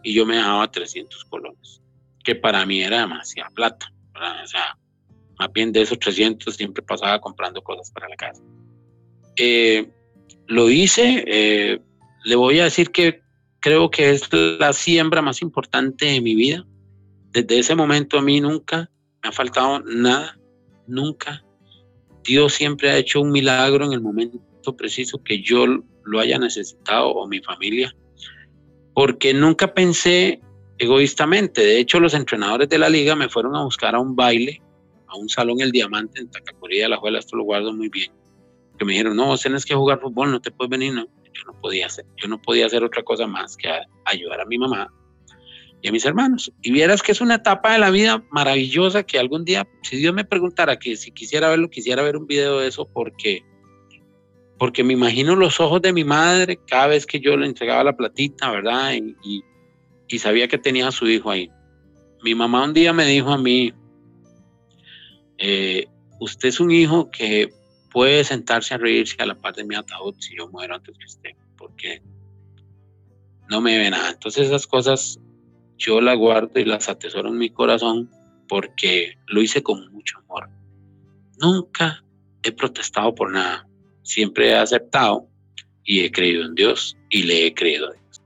y 0.06 0.14
yo 0.14 0.26
me 0.26 0.36
dejaba 0.36 0.72
300 0.72 1.26
colones, 1.26 1.82
que 2.24 2.36
para 2.36 2.64
mí 2.66 2.82
era 2.82 3.02
demasiada 3.02 3.50
plata. 3.50 3.92
O 4.14 4.48
sea, 4.48 4.78
más 5.40 5.52
bien 5.52 5.72
de 5.72 5.82
esos 5.82 5.98
300 5.98 6.56
siempre 6.56 6.84
pasaba 6.84 7.20
comprando 7.20 7.62
cosas 7.64 7.92
para 7.92 8.08
la 8.08 8.16
casa. 8.16 8.42
Eh, 9.36 9.90
lo 10.46 10.70
hice, 10.70 11.26
eh, 11.28 11.82
le 12.24 12.36
voy 12.36 12.60
a 12.60 12.66
decir 12.66 12.92
que 12.92 13.22
creo 13.60 13.90
que 13.90 14.12
es 14.12 14.32
la 14.32 14.74
siembra 14.74 15.24
más 15.24 15.42
importante 15.42 16.06
de 16.06 16.22
mi 16.22 16.36
vida. 16.36 16.64
Desde 17.32 17.58
ese 17.58 17.76
momento 17.76 18.20
a 18.20 18.22
mí 18.22 18.40
nunca 18.40 18.92
me 19.24 19.30
ha 19.30 19.32
faltado 19.32 19.80
nada, 19.80 20.38
nunca. 20.86 21.44
Dios 22.24 22.54
siempre 22.54 22.92
ha 22.92 22.98
hecho 22.98 23.22
un 23.22 23.32
milagro 23.32 23.86
en 23.86 23.94
el 23.94 24.02
momento 24.02 24.40
preciso 24.78 25.22
que 25.24 25.42
yo 25.42 25.66
lo 26.04 26.20
haya 26.20 26.38
necesitado 26.38 27.10
o 27.10 27.28
mi 27.28 27.40
familia 27.42 27.96
porque 28.96 29.34
nunca 29.34 29.74
pensé 29.74 30.40
egoístamente. 30.80 31.62
De 31.62 31.80
hecho, 31.80 32.00
los 32.00 32.14
entrenadores 32.14 32.70
de 32.70 32.80
la 32.80 32.90
liga 32.90 33.16
me 33.16 33.30
fueron 33.30 33.56
a 33.56 33.64
buscar 33.64 33.94
a 33.94 34.00
un 34.00 34.16
baile, 34.16 34.62
a 35.08 35.18
un 35.18 35.30
salón 35.30 35.60
El 35.60 35.72
Diamante 35.72 36.22
en 36.22 36.32
Tacacurí 36.32 36.80
de 36.80 36.90
la 36.90 36.98
Juela, 36.98 37.20
esto 37.20 37.36
lo 37.36 37.44
guardo 37.44 37.74
muy 37.74 37.90
bien. 37.90 38.12
Que 38.80 38.86
me 38.86 38.94
dijeron, 38.94 39.16
no, 39.16 39.28
vos 39.28 39.42
tenés 39.42 39.66
que 39.66 39.76
jugar 39.76 40.00
fútbol, 40.00 40.32
no 40.32 40.42
te 40.42 40.50
puedes 40.50 40.70
venir. 40.70 40.94
No, 40.94 41.06
yo 41.06 41.44
no 41.46 41.60
podía 41.62 41.88
hacer, 41.88 42.06
yo 42.16 42.30
no 42.30 42.42
podía 42.42 42.66
hacer 42.66 42.84
otra 42.84 43.04
cosa 43.04 43.28
más 43.28 43.58
que 43.58 43.70
ayudar 44.06 44.40
a 44.40 44.46
mi 44.46 44.58
mamá 44.58 44.92
y 45.82 45.90
a 45.90 45.92
mis 45.92 46.06
hermanos. 46.06 46.52
Y 46.62 46.72
vieras 46.72 47.04
que 47.04 47.12
es 47.12 47.20
una 47.20 47.36
etapa 47.36 47.74
de 47.74 47.80
la 47.80 47.92
vida 47.92 48.24
maravillosa 48.32 49.04
que 49.04 49.20
algún 49.20 49.44
día, 49.44 49.68
si 49.84 49.98
Dios 49.98 50.14
me 50.14 50.24
preguntara 50.24 50.80
que 50.80 50.96
si 50.96 51.12
quisiera 51.12 51.50
verlo, 51.50 51.70
quisiera 51.70 52.02
ver 52.02 52.16
un 52.16 52.28
video 52.28 52.60
de 52.60 52.70
eso 52.70 52.88
porque 52.88 53.44
porque 54.58 54.84
me 54.84 54.94
imagino 54.94 55.36
los 55.36 55.60
ojos 55.60 55.82
de 55.82 55.94
mi 55.94 56.04
madre 56.04 56.60
cada 56.68 56.88
vez 56.88 57.06
que 57.06 57.20
yo 57.20 57.36
le 57.36 57.46
entregaba 57.46 57.84
la 57.84 57.98
platita, 57.98 58.52
¿verdad? 58.52 58.94
Y, 59.24 59.44
sabía 60.18 60.48
que 60.48 60.58
tenía 60.58 60.88
a 60.88 60.92
su 60.92 61.08
hijo 61.10 61.30
ahí. 61.30 61.52
Mi 62.24 62.36
mamá 62.36 62.64
un 62.64 62.74
día 62.74 62.94
me 62.94 63.06
dijo 63.06 63.32
a 63.32 63.38
mí, 63.38 63.74
eh, 65.38 65.88
usted 66.22 66.50
es 66.50 66.62
un 66.62 66.72
hijo 66.72 67.12
que 67.12 67.50
puede 67.92 68.24
sentarse 68.24 68.74
a 68.74 68.78
reírse 68.78 69.22
a 69.22 69.26
la 69.26 69.36
par 69.36 69.56
de 69.56 69.66
mi 69.66 69.76
ataúd 69.76 70.16
si 70.20 70.38
yo 70.38 70.48
muero 70.48 70.76
antes 70.76 70.98
que 70.98 71.06
usted, 71.06 71.32
porque 71.58 72.02
no 73.50 73.60
me 73.60 73.78
ve 73.78 73.90
nada. 73.90 74.12
Entonces 74.12 74.48
esas 74.48 74.68
cosas 74.68 75.20
yo 75.78 76.00
las 76.00 76.18
guardo 76.18 76.58
y 76.58 76.64
las 76.64 76.88
atesoro 76.88 77.28
en 77.28 77.38
mi 77.38 77.50
corazón 77.50 78.10
porque 78.48 79.18
lo 79.28 79.42
hice 79.42 79.62
con 79.62 79.92
mucho 79.92 80.18
amor. 80.20 80.50
Nunca 81.42 82.06
he 82.42 82.54
protestado 82.54 83.14
por 83.14 83.34
nada 83.34 83.68
siempre 84.06 84.50
he 84.50 84.56
aceptado 84.56 85.28
y 85.84 86.06
he 86.06 86.12
creído 86.12 86.46
en 86.46 86.56
Dios 86.56 86.98
y 87.10 87.24
le 87.24 87.48
he 87.48 87.54
creído 87.54 87.90
a 87.90 87.92
Dios. 87.92 88.22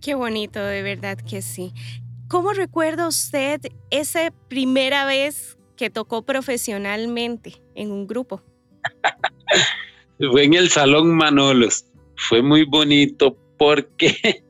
Qué 0.00 0.14
bonito, 0.14 0.60
de 0.60 0.82
verdad 0.82 1.18
que 1.18 1.42
sí. 1.42 1.72
¿Cómo 2.28 2.52
recuerda 2.52 3.06
usted 3.06 3.60
esa 3.90 4.32
primera 4.48 5.04
vez 5.04 5.56
que 5.76 5.90
tocó 5.90 6.22
profesionalmente 6.22 7.62
en 7.74 7.92
un 7.92 8.06
grupo? 8.06 8.42
Fue 10.30 10.44
en 10.44 10.54
el 10.54 10.70
Salón 10.70 11.14
Manolos. 11.14 11.84
Fue 12.16 12.42
muy 12.42 12.64
bonito 12.64 13.36
porque 13.58 14.42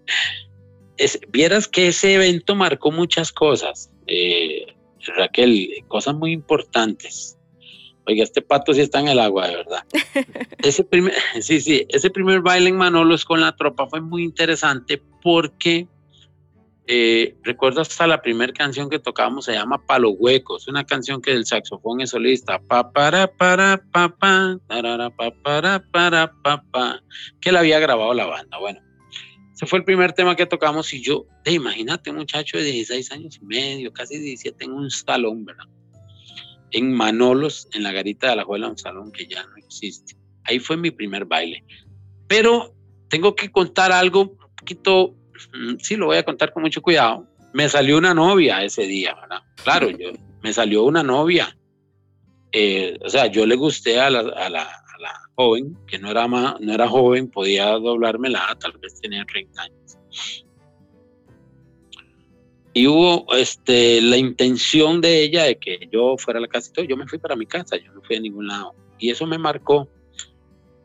vieras 1.30 1.68
que 1.68 1.88
ese 1.88 2.14
evento 2.14 2.54
marcó 2.54 2.92
muchas 2.92 3.32
cosas. 3.32 3.90
Eh, 4.06 4.66
Raquel, 5.16 5.68
cosas 5.88 6.14
muy 6.14 6.32
importantes. 6.32 7.35
Oiga, 8.06 8.22
este 8.22 8.40
pato 8.40 8.72
sí 8.72 8.80
está 8.80 9.00
en 9.00 9.08
el 9.08 9.18
agua, 9.18 9.48
de 9.48 9.56
verdad. 9.56 9.84
Ese 10.58 10.84
primer, 10.84 11.12
sí, 11.40 11.60
sí, 11.60 11.86
ese 11.88 12.10
primer 12.10 12.40
baile 12.40 12.70
en 12.70 12.76
Manolos 12.76 13.24
con 13.24 13.40
la 13.40 13.54
tropa 13.54 13.88
fue 13.88 14.00
muy 14.00 14.22
interesante 14.22 15.02
porque 15.22 15.86
eh, 16.88 17.34
recuerdo 17.42 17.80
hasta 17.80 18.06
la 18.06 18.22
primera 18.22 18.52
canción 18.52 18.88
que 18.88 19.00
tocábamos 19.00 19.46
se 19.46 19.54
llama 19.54 19.84
Palo 19.84 20.10
Huecos, 20.10 20.68
una 20.68 20.84
canción 20.84 21.20
que 21.20 21.32
el 21.32 21.44
saxofón 21.44 22.00
es 22.00 22.10
solista, 22.10 22.60
pa 22.60 22.92
para 22.92 23.26
para 23.26 23.82
pa 23.92 24.08
pa, 24.08 24.56
pa 24.68 25.10
para 25.10 25.10
para 25.90 26.32
pa 26.42 26.62
pa, 26.70 27.02
que 27.40 27.50
la 27.50 27.60
había 27.60 27.80
grabado 27.80 28.14
la 28.14 28.26
banda. 28.26 28.58
Bueno, 28.58 28.80
ese 29.52 29.66
fue 29.66 29.80
el 29.80 29.84
primer 29.84 30.12
tema 30.12 30.36
que 30.36 30.46
tocamos 30.46 30.92
y 30.92 31.02
yo, 31.02 31.26
de 31.44 31.52
imagínate 31.52 32.10
un 32.10 32.18
muchacho 32.18 32.56
de 32.56 32.64
16 32.64 33.10
años 33.10 33.38
y 33.42 33.44
medio, 33.44 33.92
casi 33.92 34.18
17 34.18 34.64
en 34.64 34.72
un 34.72 34.90
salón, 34.90 35.44
¿verdad? 35.44 35.64
En 36.70 36.92
Manolos, 36.92 37.68
en 37.72 37.82
la 37.82 37.92
garita 37.92 38.30
de 38.30 38.36
la 38.36 38.44
Juela, 38.44 38.68
un 38.68 38.78
salón 38.78 39.12
que 39.12 39.26
ya 39.26 39.44
no 39.44 39.56
existe. 39.56 40.16
Ahí 40.44 40.58
fue 40.58 40.76
mi 40.76 40.90
primer 40.90 41.24
baile. 41.24 41.64
Pero 42.28 42.74
tengo 43.08 43.34
que 43.34 43.50
contar 43.50 43.92
algo 43.92 44.22
un 44.22 44.56
poquito 44.56 45.14
Mm, 45.52 45.76
sí, 45.78 45.96
lo 45.96 46.06
voy 46.06 46.16
a 46.16 46.24
contar 46.24 46.52
con 46.52 46.62
mucho 46.62 46.82
cuidado. 46.82 47.26
Me 47.52 47.68
salió 47.68 47.98
una 47.98 48.14
novia 48.14 48.62
ese 48.62 48.86
día, 48.86 49.14
¿verdad? 49.14 49.42
Claro, 49.62 49.90
yo, 49.90 50.10
me 50.42 50.52
salió 50.52 50.84
una 50.84 51.02
novia. 51.02 51.56
Eh, 52.52 52.98
o 53.04 53.08
sea, 53.08 53.26
yo 53.26 53.46
le 53.46 53.56
gusté 53.56 54.00
a 54.00 54.10
la, 54.10 54.20
a 54.20 54.48
la, 54.48 54.62
a 54.62 55.00
la 55.00 55.20
joven, 55.34 55.76
que 55.86 55.98
no 55.98 56.10
era, 56.10 56.26
no 56.26 56.72
era 56.72 56.88
joven, 56.88 57.30
podía 57.30 57.66
doblarme 57.70 58.30
la, 58.30 58.56
tal 58.58 58.72
vez 58.78 59.00
tenía 59.00 59.24
30 59.24 59.62
años. 59.62 59.98
Y 62.76 62.86
hubo 62.88 63.24
este, 63.34 64.02
la 64.02 64.18
intención 64.18 65.00
de 65.00 65.22
ella 65.22 65.44
de 65.44 65.56
que 65.56 65.88
yo 65.90 66.18
fuera 66.18 66.40
a 66.40 66.42
la 66.42 66.46
casa 66.46 66.68
y 66.68 66.74
todo. 66.74 66.84
Yo 66.84 66.94
me 66.98 67.06
fui 67.06 67.18
para 67.18 67.34
mi 67.34 67.46
casa, 67.46 67.78
yo 67.78 67.90
no 67.94 68.02
fui 68.02 68.16
a 68.16 68.20
ningún 68.20 68.48
lado. 68.48 68.74
Y 68.98 69.08
eso 69.08 69.26
me 69.26 69.38
marcó 69.38 69.88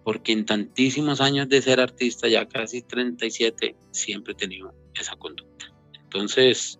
porque 0.06 0.32
en 0.32 0.46
tantísimos 0.46 1.20
años 1.20 1.50
de 1.50 1.62
ser 1.62 1.82
artista, 1.82 2.30
ya 2.30 2.48
casi 2.48 2.82
37, 2.82 3.76
siempre 3.92 4.32
he 4.32 4.36
tenido 4.38 4.74
esa 4.94 5.18
conducta. 5.18 5.66
Entonces, 6.02 6.80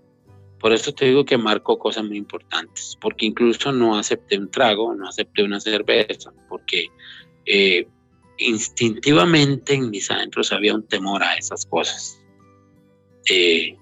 por 0.62 0.72
eso 0.72 0.94
te 0.94 1.08
digo 1.08 1.26
que 1.26 1.38
marco 1.38 1.78
cosas 1.78 2.06
muy 2.06 2.16
importantes, 2.16 2.98
porque 3.02 3.26
incluso 3.26 3.74
no 3.74 3.98
acepté 3.98 4.38
un 4.38 4.50
trago, 4.50 4.96
no 4.96 5.10
acepté 5.10 5.44
una 5.44 5.60
cerveza, 5.60 6.32
porque 6.48 6.88
eh, 7.46 7.86
instintivamente 8.38 9.74
en 9.74 9.90
mis 9.90 10.10
adentros 10.10 10.54
había 10.54 10.74
un 10.74 10.88
temor 10.88 11.22
a 11.22 11.36
esas 11.36 11.66
cosas. 11.66 12.18
Eh, 13.30 13.76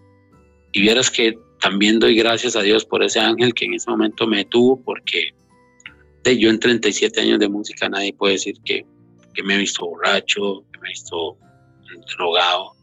y 0.71 0.81
vieras 0.81 1.09
que 1.09 1.37
también 1.59 1.99
doy 1.99 2.15
gracias 2.15 2.55
a 2.55 2.61
Dios 2.61 2.85
por 2.85 3.03
ese 3.03 3.19
ángel 3.19 3.53
que 3.53 3.65
en 3.65 3.73
ese 3.73 3.89
momento 3.89 4.27
me 4.27 4.45
tuvo, 4.45 4.81
porque 4.81 5.33
yo 6.23 6.49
en 6.49 6.59
37 6.59 7.21
años 7.21 7.39
de 7.39 7.49
música 7.49 7.89
nadie 7.89 8.13
puede 8.13 8.33
decir 8.33 8.55
que 8.63 8.85
que 9.33 9.43
me 9.43 9.55
he 9.55 9.57
visto 9.57 9.85
borracho, 9.85 10.65
que 10.71 10.79
me 10.79 10.89
he 10.89 10.91
visto 10.91 11.37
drogado, 12.17 12.73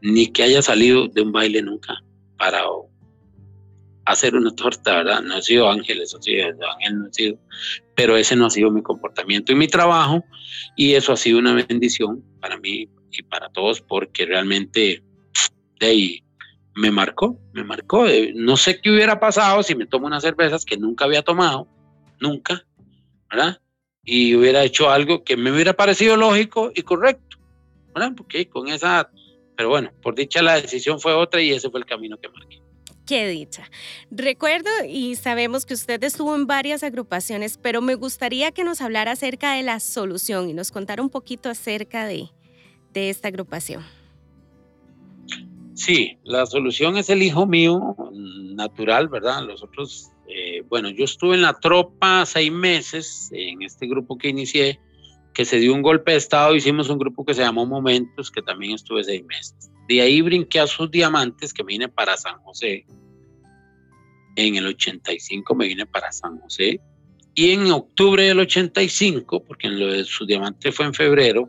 ni 0.00 0.26
que 0.26 0.42
haya 0.42 0.62
salido 0.62 1.08
de 1.08 1.22
un 1.22 1.32
baile 1.32 1.62
nunca 1.62 1.94
para 2.36 2.64
hacer 4.04 4.34
una 4.34 4.54
torta, 4.54 4.96
¿verdad? 4.96 5.22
No 5.22 5.38
he 5.38 5.42
sido 5.42 5.70
ángel, 5.70 6.00
eso 6.00 6.20
sí, 6.20 6.40
ángel 6.40 6.98
no 6.98 7.06
he 7.08 7.12
sido, 7.12 7.38
pero 7.94 8.16
ese 8.16 8.36
no 8.36 8.46
ha 8.46 8.50
sido 8.50 8.70
mi 8.70 8.82
comportamiento 8.82 9.52
y 9.52 9.54
mi 9.54 9.68
trabajo, 9.68 10.24
y 10.76 10.94
eso 10.94 11.12
ha 11.12 11.16
sido 11.16 11.38
una 11.38 11.52
bendición 11.52 12.24
para 12.40 12.58
mí 12.58 12.88
y 13.10 13.22
para 13.22 13.48
todos, 13.50 13.80
porque 13.80 14.26
realmente 14.26 15.02
de 15.80 15.86
ahí 15.86 16.24
me 16.78 16.90
marcó, 16.90 17.38
me 17.52 17.64
marcó. 17.64 18.06
Eh, 18.06 18.32
no 18.34 18.56
sé 18.56 18.80
qué 18.80 18.90
hubiera 18.90 19.20
pasado 19.20 19.62
si 19.62 19.74
me 19.74 19.86
tomo 19.86 20.06
unas 20.06 20.22
cervezas 20.22 20.64
que 20.64 20.76
nunca 20.76 21.04
había 21.04 21.22
tomado, 21.22 21.68
nunca, 22.20 22.64
¿verdad? 23.30 23.60
y 24.10 24.34
hubiera 24.34 24.64
hecho 24.64 24.88
algo 24.88 25.22
que 25.22 25.36
me 25.36 25.52
hubiera 25.52 25.74
parecido 25.74 26.16
lógico 26.16 26.72
y 26.74 26.80
correcto, 26.80 27.36
¿verdad? 27.94 28.12
Porque 28.16 28.48
con 28.48 28.68
esa, 28.68 29.10
pero 29.54 29.68
bueno, 29.68 29.92
por 30.00 30.14
dicha 30.14 30.40
la 30.40 30.58
decisión 30.58 30.98
fue 30.98 31.12
otra 31.12 31.42
y 31.42 31.52
ese 31.52 31.68
fue 31.68 31.80
el 31.80 31.86
camino 31.86 32.18
que 32.18 32.30
marqué. 32.30 32.62
Qué 33.06 33.28
dicha. 33.28 33.70
Recuerdo 34.10 34.70
y 34.88 35.14
sabemos 35.16 35.66
que 35.66 35.74
usted 35.74 36.02
estuvo 36.04 36.34
en 36.34 36.46
varias 36.46 36.82
agrupaciones, 36.82 37.58
pero 37.58 37.82
me 37.82 37.96
gustaría 37.96 38.50
que 38.50 38.64
nos 38.64 38.80
hablara 38.80 39.12
acerca 39.12 39.52
de 39.52 39.62
la 39.62 39.78
solución 39.78 40.48
y 40.48 40.54
nos 40.54 40.70
contara 40.70 41.02
un 41.02 41.10
poquito 41.10 41.50
acerca 41.50 42.06
de, 42.06 42.30
de 42.94 43.10
esta 43.10 43.28
agrupación. 43.28 43.84
Sí, 45.78 46.18
la 46.24 46.44
solución 46.44 46.96
es 46.96 47.08
el 47.08 47.22
hijo 47.22 47.46
mío 47.46 47.94
natural, 48.12 49.06
¿verdad? 49.08 49.44
Los 49.44 49.62
otros 49.62 50.10
eh, 50.28 50.62
bueno, 50.68 50.90
yo 50.90 51.04
estuve 51.04 51.36
en 51.36 51.42
la 51.42 51.54
tropa 51.54 52.26
seis 52.26 52.50
meses, 52.50 53.30
en 53.32 53.62
este 53.62 53.86
grupo 53.86 54.18
que 54.18 54.28
inicié, 54.28 54.80
que 55.32 55.44
se 55.44 55.58
dio 55.58 55.72
un 55.72 55.82
golpe 55.82 56.10
de 56.10 56.18
estado, 56.18 56.56
hicimos 56.56 56.90
un 56.90 56.98
grupo 56.98 57.24
que 57.24 57.32
se 57.32 57.42
llamó 57.42 57.64
Momentos, 57.64 58.32
que 58.32 58.42
también 58.42 58.72
estuve 58.74 59.04
seis 59.04 59.24
meses. 59.24 59.70
De 59.86 60.00
ahí 60.02 60.20
brinqué 60.20 60.58
a 60.58 60.66
sus 60.66 60.90
diamantes, 60.90 61.54
que 61.54 61.62
me 61.62 61.74
vine 61.74 61.88
para 61.88 62.16
San 62.16 62.38
José. 62.40 62.84
En 64.34 64.56
el 64.56 64.66
85 64.66 65.54
me 65.54 65.68
vine 65.68 65.86
para 65.86 66.10
San 66.10 66.40
José. 66.40 66.80
Y 67.34 67.52
en 67.52 67.70
octubre 67.70 68.24
del 68.24 68.40
85, 68.40 69.44
porque 69.44 69.68
en 69.68 69.78
lo 69.78 69.92
de 69.92 70.02
sus 70.02 70.26
diamantes 70.26 70.74
fue 70.74 70.86
en 70.86 70.94
febrero, 70.94 71.48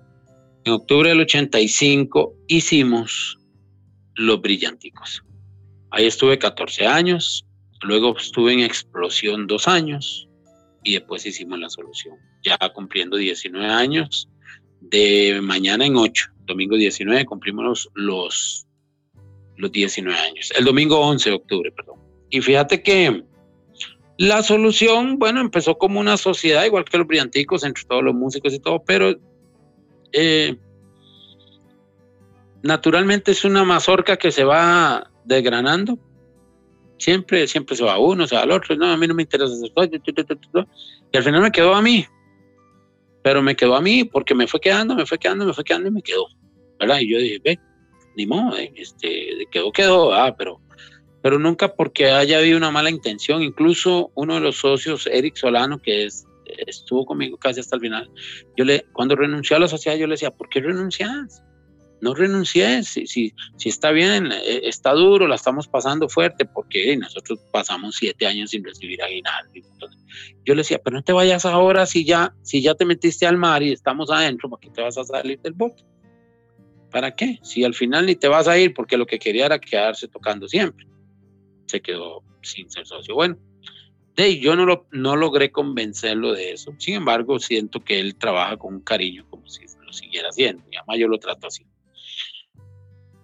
en 0.66 0.74
octubre 0.74 1.10
del 1.10 1.22
85 1.22 2.36
hicimos 2.48 3.39
Los 4.16 4.42
Brillanticos. 4.42 5.24
Ahí 5.92 6.06
estuve 6.06 6.38
14 6.38 6.86
años, 6.86 7.46
Luego 7.82 8.18
estuve 8.18 8.54
en 8.54 8.60
explosión 8.60 9.48
dos 9.48 9.68
años 9.68 10.28
y 10.84 10.94
después 10.94 11.26
hicimos 11.26 11.60
la 11.60 11.70
solución. 11.70 12.18
Ya 12.44 12.58
cumpliendo 12.74 13.18
19 13.18 13.66
años, 13.66 14.30
de 14.82 15.40
mañana 15.42 15.86
en 15.86 15.96
8, 15.96 16.32
domingo 16.46 16.76
19, 16.76 17.26
cumplimos 17.26 17.90
los, 17.94 18.66
los, 19.58 19.72
19 19.72 20.18
años. 20.18 20.52
El 20.58 20.66
domingo 20.66 21.00
11 21.00 21.30
de 21.30 21.36
octubre, 21.36 21.72
perdón. 21.72 22.00
Y 22.30 22.42
fíjate 22.42 22.82
que 22.82 23.24
la 24.18 24.44
solución, 24.44 25.18
bueno, 25.18 25.40
empezó 25.40 25.78
como 25.78 26.00
una 26.00 26.18
sociedad, 26.18 26.66
igual 26.66 26.86
que 26.86 26.98
los 26.98 27.08
brillanticos, 27.08 27.64
entre 27.64 27.84
todos 27.86 28.04
los 28.04 28.14
músicos 28.14 28.54
y 28.54 28.60
todo, 28.60 28.84
pero 28.84 29.18
eh, 30.12 30.58
naturalmente 32.64 33.32
es 33.32 33.46
una 33.46 33.64
mazorca 33.64 34.18
que 34.18 34.32
se 34.32 34.44
va 34.44 35.10
desgranando 35.26 36.00
Siempre, 37.00 37.48
siempre 37.48 37.78
se 37.78 37.84
va 37.84 37.98
uno, 37.98 38.28
se 38.28 38.36
va 38.36 38.42
al 38.42 38.52
otro. 38.52 38.76
No, 38.76 38.92
a 38.92 38.98
mí 38.98 39.08
no 39.08 39.14
me 39.14 39.24
interesa. 39.24 39.54
Y 39.54 41.18
al 41.18 41.24
final 41.24 41.42
me 41.42 41.52
quedó 41.52 41.74
a 41.74 41.82
mí. 41.82 42.06
Pero 43.24 43.42
me 43.42 43.56
quedó 43.56 43.76
a 43.76 43.82
mí 43.82 44.04
porque 44.04 44.36
me 44.36 44.48
fue 44.48 44.60
quedando, 44.60 44.96
me 44.96 45.06
fue 45.06 45.18
quedando, 45.18 45.46
me 45.46 45.54
fue 45.54 45.64
quedando 45.64 45.88
y 45.88 45.92
me 45.92 46.02
quedó. 46.02 46.28
¿Verdad? 46.78 47.00
Y 47.00 47.12
yo 47.12 47.20
dije, 47.20 47.42
ve, 47.44 47.60
ni 48.16 48.28
modo, 48.28 48.58
eh, 48.58 48.72
este, 48.76 49.48
quedó, 49.52 49.72
quedó, 49.72 50.14
ah, 50.14 50.36
pero, 50.38 50.62
pero 51.22 51.40
nunca 51.40 51.74
porque 51.74 52.12
haya 52.12 52.40
habido 52.40 52.58
una 52.58 52.72
mala 52.72 52.90
intención. 52.90 53.44
Incluso 53.44 54.12
uno 54.16 54.36
de 54.36 54.42
los 54.42 54.58
socios, 54.58 55.08
Eric 55.08 55.38
Solano, 55.38 55.80
que 55.80 56.06
es, 56.06 56.26
estuvo 56.68 57.06
conmigo 57.06 57.38
casi 57.38 57.62
hasta 57.62 57.78
el 57.78 57.82
final, 57.82 58.10
yo 58.58 58.66
le, 58.66 58.86
cuando 58.92 59.16
renunció 59.16 59.56
a 59.56 59.60
la 59.60 59.68
sociedad, 59.68 59.98
yo 59.98 60.08
le 60.08 60.14
decía, 60.14 60.32
¿por 60.32 60.50
qué 60.50 60.62
renuncias? 60.62 61.44
No 62.02 62.14
renuncié, 62.14 62.84
si, 62.84 63.08
si, 63.08 63.34
si, 63.58 63.70
está 63.70 63.92
bien, 63.92 64.32
eh, 64.32 64.62
está 64.64 64.94
duro, 64.94 65.28
la 65.28 65.36
estamos 65.36 65.68
pasando 65.68 66.08
fuerte, 66.10 66.46
porque 66.46 66.96
nosotros 66.98 67.40
pasamos 67.52 67.96
siete 67.96 68.26
años 68.26 68.52
sin 68.52 68.64
recibir 68.64 69.02
aguinaldo. 69.02 69.52
yo 70.46 70.56
le 70.56 70.62
decía, 70.62 70.80
pero 70.84 70.98
no 70.98 71.04
te 71.04 71.14
vayas 71.14 71.46
ahora 71.46 71.86
si 71.86 72.06
ya, 72.06 72.34
si 72.42 72.62
ya 72.62 72.76
te 72.76 72.86
metiste 72.86 73.28
al 73.28 73.38
mar 73.38 73.64
y 73.64 73.72
estamos 73.72 74.12
adentro, 74.12 74.50
¿para 74.50 74.62
qué 74.62 74.70
te 74.70 74.82
vas 74.82 74.98
a 74.98 75.04
salir 75.04 75.40
del 75.42 75.54
bote? 75.54 75.84
¿Para 76.92 77.16
qué? 77.16 77.40
Si 77.44 77.64
al 77.64 77.74
final 77.74 78.06
ni 78.06 78.16
te 78.16 78.28
vas 78.28 78.48
a 78.48 78.58
ir, 78.58 78.74
porque 78.74 78.98
lo 78.98 79.06
que 79.06 79.20
quería 79.20 79.46
era 79.46 79.60
quedarse 79.60 80.08
tocando 80.08 80.48
siempre. 80.48 80.88
Se 81.68 81.82
quedó 81.82 82.24
sin 82.42 82.70
ser 82.72 82.88
socio. 82.88 83.14
Bueno, 83.14 83.38
de 84.16 84.40
yo 84.40 84.56
no, 84.56 84.66
lo, 84.66 84.88
no 84.92 85.16
logré 85.16 85.52
convencerlo 85.52 86.34
de 86.34 86.54
eso. 86.54 86.74
Sin 86.78 86.96
embargo, 86.96 87.40
siento 87.40 87.84
que 87.84 88.00
él 88.00 88.16
trabaja 88.16 88.58
con 88.58 88.76
un 88.76 88.82
cariño 88.82 89.26
como 89.30 89.48
si 89.48 89.66
lo 89.86 89.94
siguiera 89.94 90.30
haciendo. 90.30 90.64
Y 90.72 90.78
además 90.78 90.98
yo 90.98 91.08
lo 91.08 91.20
trato 91.20 91.48
así. 91.48 91.66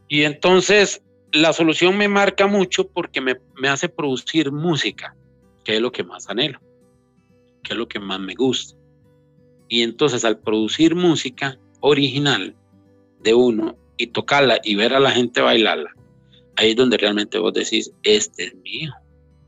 Y 0.08 0.24
entonces 0.24 1.02
la 1.32 1.54
solución 1.54 1.98
me 1.98 2.08
marca 2.08 2.48
mucho 2.48 2.88
porque 2.88 3.22
me, 3.22 3.36
hace 3.68 3.90
producir 3.90 4.52
música, 4.52 5.16
que 5.64 5.76
es 5.76 5.82
lo 5.82 5.92
que 5.92 6.04
más 6.04 6.30
anhelo, 6.30 6.60
que 7.64 7.74
es 7.74 7.78
lo 7.78 7.88
que 7.88 8.00
más 8.00 8.20
me 8.20 8.36
gusta. 8.36 8.78
Y 9.68 9.82
entonces 9.82 10.24
al 10.24 10.40
producir 10.40 10.96
música 10.96 11.60
original 11.82 12.56
de 13.22 13.34
uno 13.34 13.78
y 13.98 14.08
tocarla 14.08 14.60
y 14.64 14.76
ver 14.76 14.94
a 14.94 15.00
la 15.00 15.12
gente 15.12 15.42
bailarla, 15.42 15.92
ahí 16.58 16.72
es 16.72 16.76
donde 16.76 16.98
realmente 16.98 17.40
vos 17.40 17.54
decís, 17.54 17.92
este 18.04 18.46
es 18.46 18.56
mío, 18.56 18.94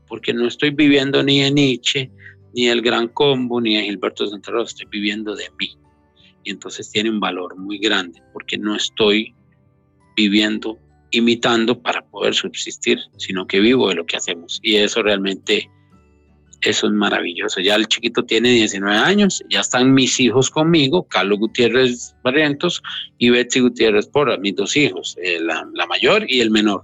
porque 0.08 0.34
no 0.34 0.46
estoy 0.46 0.70
viviendo 0.70 1.22
ni 1.22 1.42
de 1.42 1.50
Nietzsche, 1.50 2.10
ni 2.54 2.68
el 2.68 2.82
Gran 2.82 3.08
Combo, 3.08 3.60
ni 3.60 3.76
de 3.76 3.84
Gilberto 3.84 4.26
Santa 4.26 4.52
estoy 4.62 4.86
viviendo 4.90 5.34
de 5.34 5.48
mí. 5.58 5.78
y 6.44 6.50
entonces 6.50 6.90
tiene 6.90 7.10
un 7.10 7.20
valor 7.20 7.56
muy 7.56 7.78
grande 7.78 8.22
porque 8.32 8.58
no 8.58 8.74
estoy 8.74 9.34
viviendo, 10.18 10.76
imitando 11.12 11.80
para 11.80 12.04
poder 12.04 12.34
subsistir, 12.34 12.98
sino 13.16 13.46
que 13.46 13.60
vivo 13.60 13.88
de 13.88 13.94
lo 13.94 14.04
que 14.04 14.16
hacemos 14.16 14.58
y 14.62 14.74
eso 14.76 15.00
realmente 15.00 15.70
eso 16.62 16.88
es 16.88 16.92
maravilloso. 16.92 17.60
Ya 17.60 17.76
el 17.76 17.86
chiquito 17.86 18.24
tiene 18.24 18.50
19 18.50 18.96
años, 18.96 19.44
ya 19.48 19.60
están 19.60 19.94
mis 19.94 20.18
hijos 20.18 20.50
conmigo, 20.50 21.04
Carlos 21.04 21.38
Gutiérrez 21.38 22.16
Barrientos 22.24 22.82
y 23.16 23.30
Betsy 23.30 23.60
Gutiérrez 23.60 24.08
Porra, 24.08 24.36
mis 24.38 24.56
dos 24.56 24.76
hijos, 24.76 25.16
eh, 25.22 25.38
la, 25.40 25.86
mayor 25.86 26.24
y 26.28 26.40
el 26.40 26.50
menor. 26.50 26.82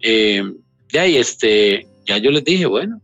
Eh, 0.00 0.44
ya, 0.92 1.08
y 1.08 1.16
este, 1.16 1.88
ya 2.06 2.18
yo 2.18 2.30
les 2.30 2.44
dije, 2.44 2.66
bueno, 2.66 3.02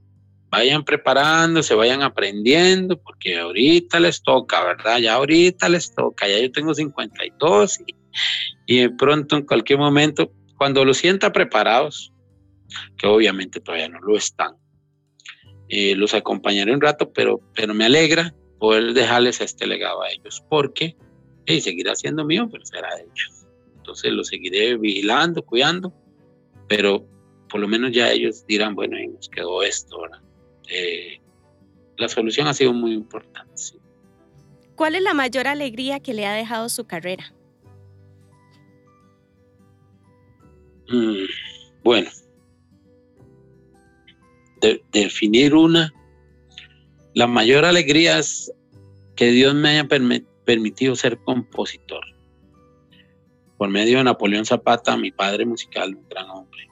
vayan 0.50 0.84
preparándose, 0.84 1.74
vayan 1.74 2.02
aprendiendo, 2.02 3.00
porque 3.00 3.38
ahorita 3.38 4.00
les 4.00 4.22
toca, 4.22 4.64
¿verdad? 4.64 4.98
Ya 4.98 5.14
ahorita 5.14 5.68
les 5.68 5.94
toca, 5.94 6.28
ya 6.28 6.38
yo 6.38 6.50
tengo 6.50 6.74
52 6.74 7.80
y, 7.80 7.94
y 8.66 8.80
de 8.80 8.90
pronto 8.90 9.36
en 9.36 9.46
cualquier 9.46 9.78
momento, 9.78 10.32
cuando 10.56 10.84
lo 10.84 10.94
sienta 10.94 11.32
preparados, 11.32 12.12
que 12.96 13.06
obviamente 13.06 13.60
todavía 13.60 13.88
no 13.88 14.00
lo 14.00 14.16
están, 14.16 14.54
eh, 15.68 15.94
los 15.94 16.14
acompañaré 16.14 16.72
un 16.72 16.80
rato, 16.80 17.12
pero, 17.12 17.40
pero 17.54 17.74
me 17.74 17.84
alegra 17.84 18.34
poder 18.58 18.94
dejarles 18.94 19.40
este 19.40 19.66
legado 19.66 20.02
a 20.02 20.10
ellos, 20.10 20.42
porque 20.48 20.96
y 21.46 21.60
seguirá 21.60 21.94
siendo 21.94 22.24
mío, 22.24 22.48
pero 22.50 22.64
será 22.64 22.94
de 22.96 23.02
ellos. 23.02 23.46
Entonces 23.76 24.12
lo 24.12 24.22
seguiré 24.22 24.76
vigilando, 24.76 25.42
cuidando, 25.42 25.94
pero 26.68 27.06
por 27.48 27.60
lo 27.60 27.68
menos 27.68 27.92
ya 27.92 28.12
ellos 28.12 28.44
dirán, 28.46 28.74
bueno, 28.74 28.96
ahí 28.96 29.08
nos 29.08 29.28
quedó 29.30 29.62
esto, 29.62 30.02
¿verdad? 30.02 30.27
Eh, 30.68 31.20
la 31.96 32.08
solución 32.08 32.46
ha 32.46 32.54
sido 32.54 32.72
muy 32.72 32.92
importante. 32.92 33.48
¿Cuál 34.76 34.94
es 34.94 35.02
la 35.02 35.14
mayor 35.14 35.48
alegría 35.48 36.00
que 36.00 36.14
le 36.14 36.26
ha 36.26 36.32
dejado 36.32 36.68
su 36.68 36.86
carrera? 36.86 37.32
Mm, 40.88 41.24
bueno, 41.82 42.08
de, 44.60 44.82
definir 44.92 45.54
una, 45.54 45.92
la 47.14 47.26
mayor 47.26 47.64
alegría 47.64 48.18
es 48.18 48.52
que 49.16 49.32
Dios 49.32 49.54
me 49.54 49.70
haya 49.70 49.88
permitido 50.44 50.94
ser 50.94 51.18
compositor. 51.18 52.04
Por 53.56 53.68
medio 53.68 53.98
de 53.98 54.04
Napoleón 54.04 54.46
Zapata, 54.46 54.96
mi 54.96 55.10
padre 55.10 55.44
musical, 55.44 55.96
un 55.96 56.08
gran 56.08 56.30
hombre. 56.30 56.68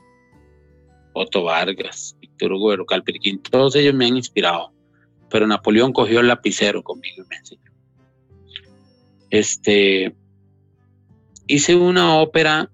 Otto 1.17 1.45
Vargas, 1.45 2.15
Víctor 2.21 2.53
Hugo 2.53 2.77
de 2.77 2.85
Calperiquín, 2.85 3.43
todos 3.43 3.75
ellos 3.75 3.95
me 3.95 4.07
han 4.07 4.17
inspirado. 4.17 4.71
Pero 5.31 5.47
Napoleón 5.47 5.93
cogió 5.93 6.21
el 6.21 6.29
lapicero 6.29 6.83
conmigo 6.83 7.25
y 7.25 7.29
me 7.29 7.37
enseñó. 7.37 7.73
Este, 9.31 10.15
hice 11.47 11.75
una 11.75 12.19
ópera 12.19 12.71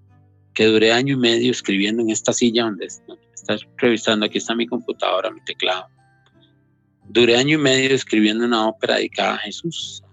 que 0.53 0.65
duré 0.65 0.91
año 0.91 1.13
y 1.13 1.19
medio 1.19 1.51
escribiendo 1.51 2.03
en 2.03 2.09
esta 2.09 2.33
silla 2.33 2.65
donde, 2.65 2.85
estás 2.85 3.65
revisando, 3.77 4.25
aquí 4.25 4.39
está 4.39 4.53
mi 4.55 4.67
computadora, 4.67 5.31
mi 5.31 5.41
teclado. 5.45 5.87
Duré 7.07 7.37
año 7.37 7.57
y 7.57 7.61
medio 7.61 7.95
escribiendo 7.95 8.45
una 8.45 8.67
ópera 8.67 8.95
dedicada 8.95 9.35
a 9.35 9.39
Jesús, 9.39 10.03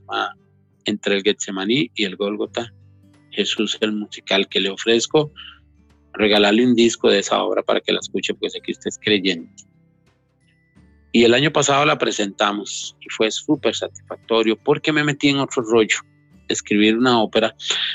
Entre 0.85 1.17
el 1.17 1.23
Getsemaní 1.23 1.91
y 1.95 2.05
el 2.05 2.17
Gólgota. 2.17 2.73
Jesús, 3.33 3.77
el 3.81 3.93
musical 3.93 4.49
que 4.49 4.61
le 4.61 4.71
ofrezco, 4.71 5.33
regalarle 6.13 6.67
un 6.67 6.75
disco 6.75 7.09
de 7.09 7.21
esa 7.21 7.43
obra 7.43 7.63
para 7.63 7.81
que 7.81 7.93
la 7.93 8.01
escuche, 8.01 8.35
porque 8.35 8.51
sé 8.51 8.61
que 8.61 8.73
usted 8.73 8.89
es 8.89 8.99
creyente. 8.99 9.65
Y 11.13 11.25
el 11.25 11.35
año 11.35 11.53
pasado 11.53 11.85
la 11.85 11.99
presentamos 11.99 12.97
y 13.01 13.09
fue 13.11 13.31
súper 13.31 13.75
satisfactorio 13.75 14.57
porque 14.57 14.93
me 14.93 15.03
metí 15.03 15.29
en 15.29 15.39
otro 15.39 15.63
rollo 15.63 15.99
escribir 16.53 16.97
una 16.97 17.21
ópera. 17.21 17.55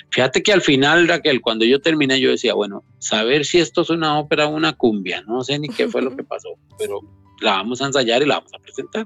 Fíjate 0.10 0.42
que 0.44 0.54
al 0.54 0.62
final, 0.62 1.08
Raquel, 1.08 1.42
cuando 1.42 1.66
yo 1.66 1.80
terminé, 1.80 2.20
yo 2.20 2.30
decía, 2.30 2.54
bueno, 2.54 2.84
saber 3.00 3.46
si 3.46 3.60
esto 3.60 3.82
es 3.82 3.90
una 3.90 4.18
ópera 4.20 4.48
o 4.48 4.56
una 4.56 4.74
cumbia, 4.74 5.24
no 5.28 5.44
sé 5.44 5.60
ni 5.60 5.70
qué 5.70 5.88
fue 5.88 6.02
lo 6.02 6.16
que 6.16 6.24
pasó, 6.24 6.50
pero 6.78 7.02
la 7.42 7.52
vamos 7.52 7.82
a 7.82 7.88
ensayar 7.88 8.22
y 8.22 8.26
la 8.26 8.36
vamos 8.36 8.54
a 8.54 8.60
presentar. 8.60 9.06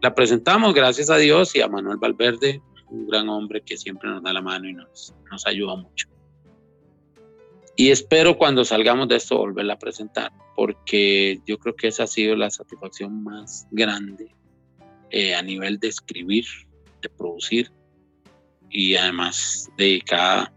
La 0.00 0.14
presentamos, 0.14 0.74
gracias 0.74 1.10
a 1.10 1.16
Dios 1.16 1.54
y 1.54 1.60
a 1.60 1.68
Manuel 1.68 1.98
Valverde, 1.98 2.60
un 2.90 3.06
gran 3.06 3.28
hombre 3.28 3.62
que 3.62 3.76
siempre 3.76 4.10
nos 4.10 4.22
da 4.22 4.32
la 4.32 4.42
mano 4.42 4.68
y 4.68 4.74
nos, 4.74 5.14
nos 5.30 5.46
ayuda 5.46 5.76
mucho. 5.76 6.08
Y 7.76 7.90
espero 7.90 8.36
cuando 8.36 8.64
salgamos 8.64 9.08
de 9.08 9.16
esto 9.16 9.38
volverla 9.38 9.74
a 9.74 9.78
presentar, 9.78 10.30
porque 10.56 11.40
yo 11.46 11.58
creo 11.58 11.74
que 11.74 11.88
esa 11.88 12.04
ha 12.04 12.06
sido 12.06 12.36
la 12.36 12.50
satisfacción 12.50 13.22
más 13.22 13.66
grande 13.70 14.34
eh, 15.10 15.34
a 15.34 15.42
nivel 15.42 15.78
de 15.78 15.88
escribir, 15.88 16.44
de 17.00 17.08
producir 17.08 17.72
y 18.70 18.96
además 18.96 19.70
dedicada 19.76 20.52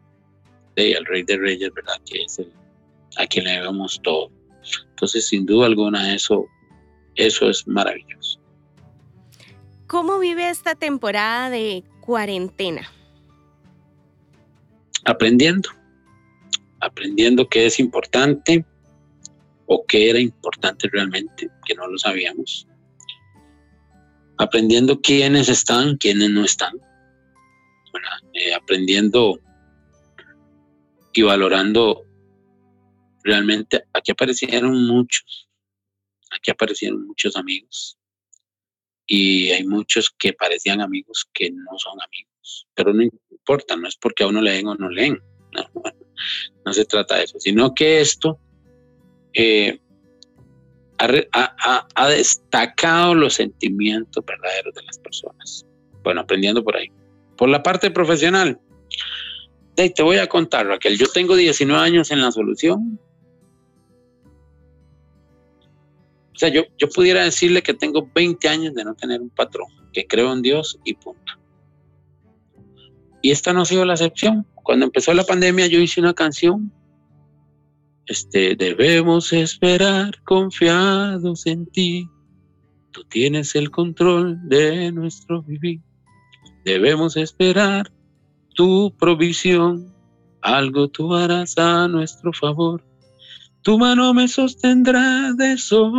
de, 0.76 0.96
al 0.96 1.06
Rey 1.06 1.24
de 1.24 1.38
Reyes, 1.38 1.74
¿verdad? 1.74 1.96
Que 2.06 2.24
es 2.24 2.40
el, 2.40 2.52
a 3.18 3.26
quien 3.28 3.46
le 3.46 3.52
debemos 3.52 4.00
todo. 4.04 4.32
Entonces, 4.90 5.28
sin 5.28 5.46
duda 5.46 5.68
alguna, 5.68 6.14
eso, 6.14 6.46
eso 7.16 7.50
es 7.50 7.68
maravilloso. 7.68 8.40
¿Cómo 9.88 10.20
vive 10.20 10.50
esta 10.50 10.76
temporada 10.76 11.50
de 11.50 11.84
cuarentena? 12.02 12.90
Aprendiendo, 15.04 15.70
aprendiendo 16.86 17.48
qué 17.48 17.66
es 17.66 17.80
importante 17.80 18.66
o 19.66 19.86
qué 19.86 20.10
era 20.10 20.20
importante 20.20 20.88
realmente, 20.92 21.50
que 21.66 21.76
no 21.76 21.88
lo 21.88 21.98
sabíamos. 21.98 22.68
Aprendiendo 24.38 25.02
quiénes 25.02 25.50
están, 25.50 25.98
quiénes 25.98 26.30
no 26.30 26.44
están 26.44 26.74
eh, 28.34 28.54
aprendiendo 28.54 29.40
y 31.14 31.22
valorando 31.22 32.06
realmente. 33.24 33.86
Aquí 33.94 34.12
aparecieron 34.12 34.86
muchos, 34.86 35.48
aquí 36.32 36.52
aparecieron 36.52 37.08
muchos 37.08 37.38
amigos 37.38 37.98
y 39.08 39.52
hay 39.52 39.66
muchos 39.66 40.10
que 40.10 40.34
parecían 40.34 40.82
amigos 40.82 41.30
que 41.34 41.50
no 41.52 41.78
son 41.78 41.98
amigos, 42.02 42.68
pero 42.74 42.94
no 42.94 43.04
importa, 43.04 43.76
no 43.76 43.88
es 43.88 43.96
porque 43.96 44.24
a 44.24 44.28
uno 44.28 44.42
leen 44.42 44.68
o 44.68 44.76
no 44.76 44.90
leen, 44.90 45.22
no, 46.66 46.74
se 46.74 46.86
trata 46.86 47.18
de 47.18 47.24
eso, 47.24 47.40
sino 47.40 47.74
que 47.74 48.02
esto 48.02 48.40
eh, 49.34 49.80
ha, 50.98 52.08
destacado 52.10 53.16
los 53.16 53.36
sentimientos 53.36 54.24
verdaderos 54.26 54.74
de 54.74 54.84
las 54.84 55.00
personas. 55.00 55.66
Bueno, 56.04 56.22
aprendiendo 56.22 56.64
por 56.64 56.78
ahí. 56.78 56.92
Por 57.38 57.50
la 57.50 57.62
parte 57.64 57.92
profesional, 57.92 58.60
te 59.76 60.04
voy 60.04 60.18
a 60.18 60.28
contar, 60.28 60.68
Raquel, 60.68 60.98
yo 60.98 61.08
tengo 61.08 61.36
19 61.36 61.82
años 61.82 62.12
en 62.12 62.22
la 62.22 62.32
solución. 62.32 63.00
O 66.34 66.38
sea, 66.38 66.50
yo, 66.50 66.64
yo 66.78 66.90
pudiera 66.90 67.24
decirle 67.24 67.62
que 67.62 67.74
tengo 67.74 68.10
20 68.14 68.48
años 68.48 68.74
de 68.74 68.84
no 68.84 68.94
tener 68.94 69.22
un 69.22 69.30
patrón, 69.30 69.68
que 69.94 70.06
creo 70.06 70.34
en 70.34 70.42
Dios 70.42 70.78
y 70.84 70.94
punto. 70.96 71.34
Y 73.26 73.32
esta 73.32 73.54
no 73.54 73.64
ha 73.64 73.66
sido 73.66 73.86
la 73.86 73.94
excepción. 73.94 74.46
Cuando 74.54 74.86
empezó 74.86 75.12
la 75.12 75.24
pandemia 75.24 75.66
yo 75.66 75.80
hice 75.80 76.00
una 76.00 76.14
canción. 76.14 76.72
Este, 78.06 78.56
debemos 78.56 79.34
esperar 79.34 80.22
confiados 80.26 81.48
en 81.48 81.66
ti. 81.66 82.08
Tú 82.92 83.04
tienes 83.06 83.56
el 83.56 83.72
control 83.72 84.38
de 84.48 84.92
nuestro 84.92 85.42
vivir. 85.42 85.82
Debemos 86.66 87.18
esperar 87.18 87.92
tu 88.54 88.96
provisión, 88.96 89.92
algo 90.44 90.88
tú 90.88 91.16
harás 91.16 91.58
a 91.58 91.88
nuestro 91.88 92.32
favor. 92.32 92.86
Tu 93.64 93.80
mano 93.80 94.14
me 94.14 94.28
sostendrá, 94.28 95.34
de 95.34 95.54
eso 95.54 95.92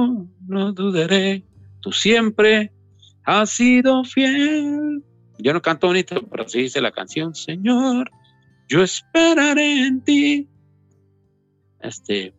no 0.46 0.72
dudaré. 0.72 1.44
Tú 1.80 1.90
siempre 1.90 2.72
has 3.24 3.50
sido 3.50 4.04
fiel. 4.04 5.02
Yo 5.38 5.52
no 5.52 5.62
canto 5.62 5.88
bonito, 5.88 6.26
pero 6.28 6.44
así 6.44 6.62
dice 6.62 6.80
la 6.80 6.92
canción. 6.92 7.34
Señor, 7.34 8.10
yo 8.68 8.82
esperaré 8.82 9.86
en 9.86 10.00
ti. 10.02 10.48
Este, 11.80 12.34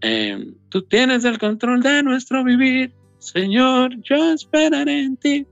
em, 0.00 0.54
tú 0.68 0.82
tienes 0.82 1.24
el 1.24 1.38
control 1.38 1.82
de 1.82 2.02
nuestro 2.02 2.42
vivir. 2.44 2.92
Señor, 3.18 3.94
yo 4.02 4.32
esperaré 4.32 5.00
en 5.00 5.16
ti 5.16 5.46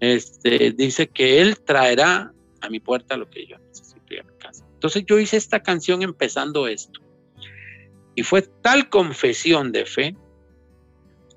este, 0.00 0.72
dice 0.72 1.08
que 1.08 1.40
Él 1.40 1.60
traerá 1.60 2.32
a 2.62 2.70
mi 2.70 2.80
puerta 2.80 3.16
lo 3.16 3.28
que 3.28 3.46
yo 3.46 3.58
necesito 3.58 4.14
y 4.14 4.18
a 4.18 4.22
mi 4.22 4.36
casa. 4.38 4.66
Entonces 4.72 5.04
yo 5.06 5.18
hice 5.18 5.36
esta 5.36 5.62
canción 5.62 6.02
empezando 6.02 6.66
esto. 6.66 7.00
Y 8.14 8.22
fue 8.22 8.42
tal 8.42 8.88
confesión 8.88 9.72
de 9.72 9.84
fe 9.84 10.16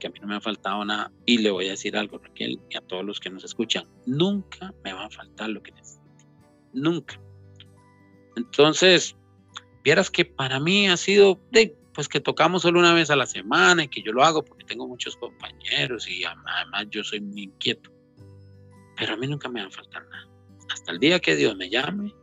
que 0.04 0.08
a 0.08 0.10
mí 0.12 0.20
no 0.20 0.28
me 0.28 0.36
ha 0.36 0.42
faltado 0.42 0.84
nada. 0.84 1.12
Y 1.26 1.38
le 1.38 1.50
voy 1.50 1.68
a 1.68 1.72
decir 1.72 1.96
algo, 1.96 2.18
Raquel, 2.18 2.60
y 2.70 2.78
a 2.78 2.82
todos 2.82 3.06
los 3.06 3.20
que 3.20 3.30
nos 3.30 3.44
escuchan, 3.44 3.88
nunca 4.06 4.74
me 4.84 4.92
va 4.92 5.06
a 5.06 5.10
faltar 5.10 5.50
lo 5.50 5.64
que 5.64 5.72
necesite. 5.72 6.26
Nunca. 6.74 7.20
Entonces, 8.36 9.16
vieras 9.84 10.10
que 10.10 10.26
para 10.26 10.60
mí 10.60 10.90
ha 10.90 10.98
sido, 10.98 11.40
de, 11.52 11.78
pues 11.94 12.10
que 12.10 12.20
tocamos 12.20 12.64
solo 12.64 12.80
una 12.80 12.94
vez 12.94 13.10
a 13.10 13.16
la 13.16 13.26
semana 13.26 13.86
y 13.86 13.88
que 13.88 14.02
yo 14.02 14.12
lo 14.12 14.24
hago 14.24 14.44
porque 14.44 14.66
tengo 14.66 14.88
muchos 14.88 15.16
compañeros 15.16 16.10
y 16.10 16.24
además 16.26 16.88
yo 16.90 17.04
soy 17.04 17.22
muy 17.22 17.44
inquieto 17.44 17.94
pero 18.98 19.14
a 19.14 19.18
mí 19.18 19.28
nunca 19.28 19.50
me 19.50 19.62
va 19.62 19.68
a 19.68 19.72
faltar 19.72 20.08
nada. 20.08 20.28
hasta 20.72 20.92
el 20.92 21.00
día 21.00 21.20
que 21.20 21.36
Dios 21.36 21.56
me 21.56 21.70
llame, 21.70 22.14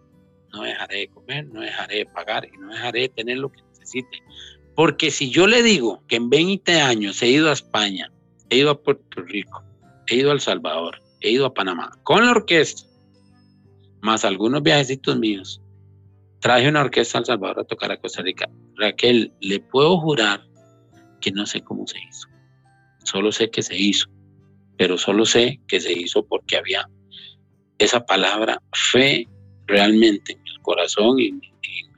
no 0.53 0.63
dejaré 0.63 0.99
de 0.99 1.09
comer, 1.09 1.47
no 1.47 1.61
dejaré 1.61 1.99
de 1.99 2.07
pagar 2.07 2.47
y 2.47 2.57
no 2.57 2.69
dejaré 2.69 3.01
de 3.03 3.09
tener 3.11 3.39
lo 3.39 3.51
que 3.51 3.63
necesite. 3.63 4.23
Porque 4.81 5.11
si 5.11 5.29
yo 5.29 5.47
le 5.47 5.63
digo 5.63 6.03
que 6.09 6.17
en 6.17 6.31
20 6.31 6.81
años 6.81 7.21
he 7.21 7.29
ido 7.29 7.51
a 7.51 7.53
España, 7.53 8.11
he 8.49 8.57
ido 8.57 8.71
a 8.71 8.83
Puerto 8.83 9.21
Rico, 9.21 9.63
he 10.07 10.15
ido 10.15 10.31
a 10.31 10.33
El 10.33 10.41
Salvador, 10.41 11.03
he 11.21 11.33
ido 11.33 11.45
a 11.45 11.53
Panamá 11.53 11.91
con 12.03 12.25
la 12.25 12.31
orquesta, 12.31 12.89
más 14.01 14.25
algunos 14.25 14.63
viajecitos 14.63 15.19
míos, 15.19 15.61
traje 16.41 16.67
una 16.67 16.81
orquesta 16.81 17.19
a 17.19 17.25
Salvador 17.27 17.61
a 17.61 17.65
tocar 17.65 17.93
a 17.93 18.01
Costa 18.01 18.23
Rica. 18.23 18.49
Raquel, 18.77 19.35
le 19.41 19.61
puedo 19.61 20.01
jurar 20.01 20.41
que 21.21 21.31
no 21.31 21.45
sé 21.45 21.61
cómo 21.61 21.87
se 21.87 21.99
hizo. 21.99 22.29
Solo 23.05 23.33
sé 23.33 23.51
que 23.51 23.61
se 23.61 23.77
hizo, 23.77 24.09
pero 24.79 24.97
solo 24.97 25.27
sé 25.27 25.61
que 25.69 25.79
se 25.79 25.93
hizo 25.93 26.25
porque 26.25 26.57
había 26.57 26.89
esa 27.77 28.07
palabra 28.07 28.63
fe 28.73 29.29
realmente 29.67 30.33
en 30.33 30.39
el 30.39 30.63
corazón 30.63 31.21
y 31.21 31.27
en 31.27 31.37
mi 31.37 31.51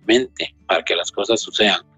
mente 0.04 0.52
para 0.66 0.82
que 0.82 0.96
las 0.96 1.12
cosas 1.12 1.40
sucedan. 1.40 1.91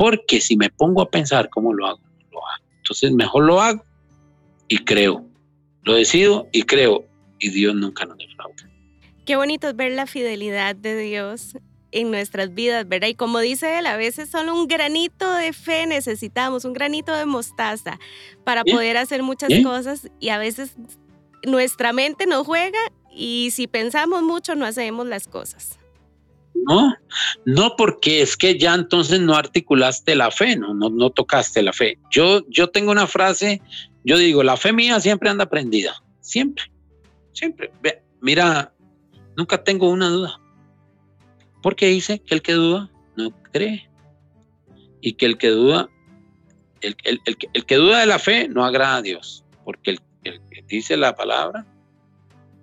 Porque 0.00 0.40
si 0.40 0.56
me 0.56 0.70
pongo 0.70 1.02
a 1.02 1.10
pensar 1.10 1.50
cómo 1.50 1.74
lo 1.74 1.86
hago, 1.86 2.00
lo 2.32 2.38
hago. 2.38 2.64
Entonces 2.78 3.12
mejor 3.12 3.44
lo 3.44 3.60
hago 3.60 3.84
y 4.66 4.78
creo. 4.78 5.26
Lo 5.82 5.92
decido 5.92 6.48
y 6.52 6.62
creo. 6.62 7.04
Y 7.38 7.50
Dios 7.50 7.74
nunca 7.74 8.06
nos 8.06 8.16
defrauda. 8.16 8.70
Qué 9.26 9.36
bonito 9.36 9.68
es 9.68 9.76
ver 9.76 9.92
la 9.92 10.06
fidelidad 10.06 10.74
de 10.74 10.96
Dios 10.96 11.58
en 11.92 12.10
nuestras 12.10 12.54
vidas, 12.54 12.88
¿verdad? 12.88 13.08
Y 13.08 13.14
como 13.14 13.40
dice 13.40 13.78
él, 13.78 13.84
a 13.84 13.98
veces 13.98 14.30
solo 14.30 14.54
un 14.54 14.68
granito 14.68 15.30
de 15.34 15.52
fe 15.52 15.84
necesitamos, 15.86 16.64
un 16.64 16.72
granito 16.72 17.14
de 17.14 17.26
mostaza 17.26 17.98
para 18.42 18.64
poder 18.64 18.96
hacer 18.96 19.22
muchas 19.22 19.50
cosas 19.62 20.10
y 20.18 20.30
a 20.30 20.38
veces 20.38 20.76
nuestra 21.44 21.92
mente 21.92 22.24
nos 22.24 22.46
juega 22.46 22.78
y 23.14 23.50
si 23.52 23.66
pensamos 23.66 24.22
mucho 24.22 24.54
no 24.54 24.64
hacemos 24.64 25.06
las 25.06 25.28
cosas. 25.28 25.79
No, 26.66 26.94
no 27.44 27.74
porque 27.76 28.22
es 28.22 28.36
que 28.36 28.58
ya 28.58 28.74
entonces 28.74 29.20
no 29.20 29.34
articulaste 29.34 30.14
la 30.14 30.30
fe, 30.30 30.56
no, 30.56 30.74
no, 30.74 30.90
no 30.90 31.10
tocaste 31.10 31.62
la 31.62 31.72
fe. 31.72 31.98
Yo, 32.10 32.46
yo 32.48 32.68
tengo 32.68 32.92
una 32.92 33.06
frase, 33.06 33.62
yo 34.04 34.18
digo, 34.18 34.42
la 34.42 34.56
fe 34.56 34.72
mía 34.72 35.00
siempre 35.00 35.30
anda 35.30 35.46
prendida, 35.46 36.02
siempre, 36.20 36.70
siempre. 37.32 37.72
mira, 38.20 38.72
nunca 39.36 39.62
tengo 39.62 39.88
una 39.88 40.08
duda. 40.08 40.40
Porque 41.62 41.86
dice 41.86 42.20
que 42.20 42.34
el 42.34 42.42
que 42.42 42.52
duda 42.52 42.90
no 43.16 43.30
cree. 43.52 43.88
Y 45.00 45.14
que 45.14 45.26
el 45.26 45.38
que 45.38 45.48
duda, 45.48 45.88
el, 46.82 46.96
que 46.96 47.76
duda 47.76 48.00
de 48.00 48.06
la 48.06 48.18
fe 48.18 48.48
no 48.48 48.64
agrada 48.64 48.96
a 48.96 49.02
Dios. 49.02 49.44
Porque 49.64 49.90
el, 49.90 50.00
que 50.22 50.64
dice 50.66 50.96
la 50.96 51.14
palabra 51.14 51.66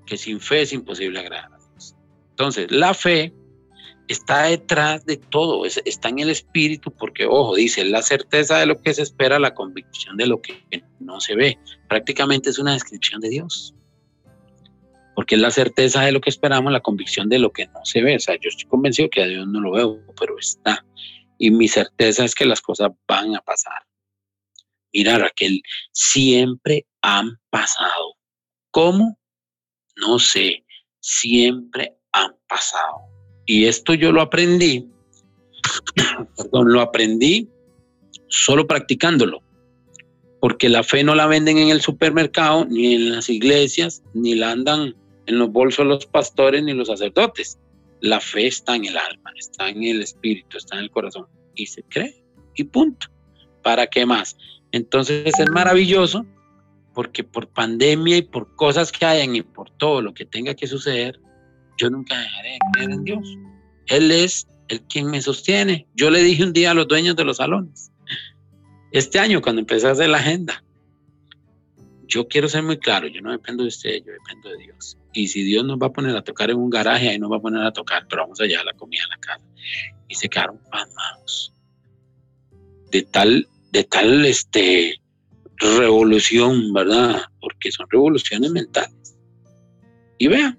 que 0.05 0.17
sin 0.17 0.39
fe 0.39 0.61
es 0.61 0.73
imposible 0.73 1.19
agradar 1.19 1.53
a 1.53 1.57
Dios. 1.57 1.95
Entonces, 2.29 2.71
la 2.71 2.93
fe 2.93 3.33
está 4.07 4.43
detrás 4.43 5.05
de 5.05 5.17
todo, 5.17 5.65
está 5.65 6.09
en 6.09 6.19
el 6.19 6.29
espíritu, 6.29 6.91
porque, 6.91 7.25
ojo, 7.25 7.55
dice, 7.55 7.83
la 7.85 8.01
certeza 8.01 8.57
de 8.57 8.65
lo 8.65 8.81
que 8.81 8.93
se 8.93 9.03
espera, 9.03 9.39
la 9.39 9.53
convicción 9.53 10.17
de 10.17 10.27
lo 10.27 10.41
que 10.41 10.63
no 10.99 11.19
se 11.19 11.35
ve. 11.35 11.57
Prácticamente 11.89 12.49
es 12.49 12.59
una 12.59 12.73
descripción 12.73 13.21
de 13.21 13.29
Dios 13.29 13.73
porque 15.17 15.33
es 15.33 15.41
la 15.41 15.49
certeza 15.49 16.03
de 16.03 16.11
lo 16.11 16.21
que 16.21 16.29
esperamos, 16.29 16.71
la 16.71 16.79
convicción 16.79 17.27
de 17.27 17.39
lo 17.39 17.51
que 17.51 17.65
no 17.65 17.83
se 17.85 18.03
ve. 18.03 18.17
O 18.17 18.19
sea, 18.19 18.35
yo 18.35 18.49
estoy 18.49 18.69
convencido 18.69 19.09
que 19.09 19.23
a 19.23 19.25
Dios 19.25 19.47
no 19.47 19.61
lo 19.61 19.71
veo, 19.71 19.99
pero 20.15 20.37
está. 20.37 20.85
Y 21.39 21.49
mi 21.49 21.67
certeza 21.67 22.23
es 22.23 22.35
que 22.35 22.45
las 22.45 22.61
cosas 22.61 22.91
van 23.07 23.35
a 23.35 23.41
pasar. 23.41 23.81
Mira, 24.93 25.17
Raquel, 25.17 25.63
siempre 25.91 26.85
han 27.01 27.31
pasado. 27.49 28.13
¿Cómo? 28.69 29.17
No 29.95 30.19
sé, 30.19 30.63
siempre 30.99 31.97
han 32.11 32.35
pasado. 32.47 33.16
Y 33.47 33.65
esto 33.65 33.95
yo 33.95 34.11
lo 34.11 34.21
aprendí, 34.21 34.87
lo 36.51 36.81
aprendí 36.81 37.49
solo 38.27 38.67
practicándolo 38.67 39.41
porque 40.39 40.69
la 40.69 40.83
fe 40.83 41.03
no 41.03 41.15
la 41.15 41.27
venden 41.27 41.57
en 41.57 41.69
el 41.69 41.81
supermercado, 41.81 42.65
ni 42.65 42.93
en 42.93 43.11
las 43.11 43.29
iglesias, 43.29 44.03
ni 44.13 44.35
la 44.35 44.51
andan 44.51 44.95
en 45.25 45.39
los 45.39 45.51
bolsos 45.51 45.85
los 45.85 46.05
pastores 46.05 46.63
ni 46.63 46.73
los 46.73 46.87
sacerdotes. 46.87 47.57
La 48.01 48.19
fe 48.19 48.47
está 48.47 48.75
en 48.75 48.85
el 48.85 48.97
alma, 48.97 49.31
está 49.35 49.69
en 49.69 49.83
el 49.83 50.01
espíritu, 50.01 50.57
está 50.57 50.77
en 50.77 50.83
el 50.83 50.91
corazón 50.91 51.25
y 51.55 51.65
se 51.65 51.83
cree 51.83 52.23
y 52.55 52.63
punto. 52.63 53.07
¿Para 53.63 53.87
qué 53.87 54.05
más? 54.05 54.37
Entonces 54.71 55.33
es 55.37 55.49
maravilloso 55.49 56.25
porque 56.93 57.23
por 57.23 57.47
pandemia 57.47 58.17
y 58.17 58.21
por 58.21 58.55
cosas 58.55 58.91
que 58.91 59.05
hayan 59.05 59.35
y 59.35 59.41
por 59.41 59.69
todo 59.71 60.01
lo 60.01 60.13
que 60.13 60.25
tenga 60.25 60.53
que 60.53 60.67
suceder, 60.67 61.19
yo 61.77 61.89
nunca 61.89 62.17
dejaré 62.17 62.49
de 62.51 62.59
creer 62.73 62.91
en 62.91 63.03
Dios. 63.03 63.37
Él 63.87 64.11
es 64.11 64.47
el 64.67 64.81
quien 64.81 65.09
me 65.09 65.21
sostiene. 65.21 65.87
Yo 65.95 66.09
le 66.09 66.21
dije 66.23 66.43
un 66.43 66.53
día 66.53 66.71
a 66.71 66.73
los 66.73 66.87
dueños 66.87 67.15
de 67.15 67.23
los 67.23 67.37
salones, 67.37 67.91
este 68.91 69.19
año 69.19 69.41
cuando 69.41 69.61
empecé 69.61 69.87
a 69.87 69.91
hacer 69.91 70.09
la 70.09 70.17
agenda, 70.17 70.63
yo 72.07 72.27
quiero 72.27 72.47
ser 72.47 72.63
muy 72.63 72.77
claro, 72.77 73.07
yo 73.07 73.21
no 73.21 73.31
dependo 73.31 73.63
de 73.63 73.69
usted, 73.69 73.97
yo 74.05 74.13
dependo 74.13 74.49
de 74.49 74.57
Dios. 74.57 74.97
Y 75.13 75.27
si 75.27 75.43
Dios 75.43 75.65
nos 75.65 75.77
va 75.77 75.87
a 75.87 75.91
poner 75.91 76.15
a 76.15 76.21
tocar 76.21 76.49
en 76.49 76.57
un 76.57 76.69
garaje, 76.69 77.09
ahí 77.09 77.19
nos 77.19 77.31
va 77.31 77.37
a 77.37 77.41
poner 77.41 77.63
a 77.63 77.71
tocar, 77.71 78.07
pero 78.07 78.23
vamos 78.23 78.39
allá 78.39 78.61
a 78.61 78.63
la 78.63 78.73
comida 78.73 79.03
en 79.03 79.09
la 79.09 79.17
casa. 79.17 79.45
Y 80.07 80.15
se 80.15 80.29
quedaron 80.29 80.59
pasmados. 80.71 81.53
De 82.91 83.03
tal, 83.03 83.47
de 83.71 83.83
tal 83.83 84.25
este, 84.25 85.01
revolución, 85.57 86.71
¿verdad? 86.71 87.23
Porque 87.41 87.71
son 87.71 87.87
revoluciones 87.89 88.51
mentales. 88.51 89.17
Y 90.17 90.27
vean, 90.27 90.57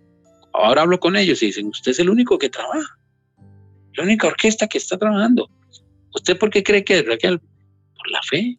ahora 0.53 0.83
hablo 0.83 0.99
con 1.01 1.17
ellos 1.17 1.43
y 1.43 1.47
dicen, 1.47 1.69
usted 1.69 1.93
es 1.93 1.99
el 1.99 2.11
único 2.11 2.39
que 2.39 2.49
trabaja. 2.49 2.99
La 3.95 4.05
única 4.05 4.27
orquesta 4.27 4.67
que 4.67 4.79
está 4.79 4.97
trabajando. 4.97 5.49
¿Usted 6.15 6.39
por 6.39 6.51
qué 6.51 6.63
cree 6.63 6.85
que 6.85 7.03
Raquel? 7.03 7.41
Por 7.41 8.11
la 8.11 8.21
fe 8.23 8.59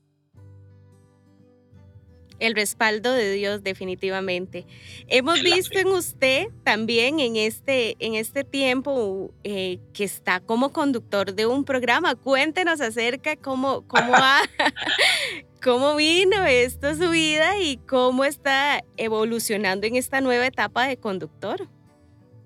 el 2.39 2.55
respaldo 2.55 3.11
de 3.13 3.33
Dios 3.33 3.63
definitivamente. 3.63 4.65
Hemos 5.07 5.41
visto 5.41 5.77
en 5.77 5.87
usted 5.87 6.47
también 6.63 7.19
en 7.19 7.35
este, 7.35 7.95
en 7.99 8.15
este 8.15 8.43
tiempo 8.43 9.31
eh, 9.43 9.79
que 9.93 10.05
está 10.05 10.39
como 10.39 10.71
conductor 10.71 11.33
de 11.33 11.45
un 11.45 11.63
programa. 11.65 12.15
Cuéntenos 12.15 12.81
acerca 12.81 13.35
cómo, 13.35 13.85
cómo, 13.87 14.13
cómo 15.63 15.95
vino 15.95 16.45
esto 16.45 16.95
su 16.95 17.09
vida 17.09 17.59
y 17.59 17.77
cómo 17.77 18.25
está 18.25 18.83
evolucionando 18.97 19.85
en 19.87 19.95
esta 19.95 20.21
nueva 20.21 20.47
etapa 20.47 20.87
de 20.87 20.97
conductor. 20.97 21.67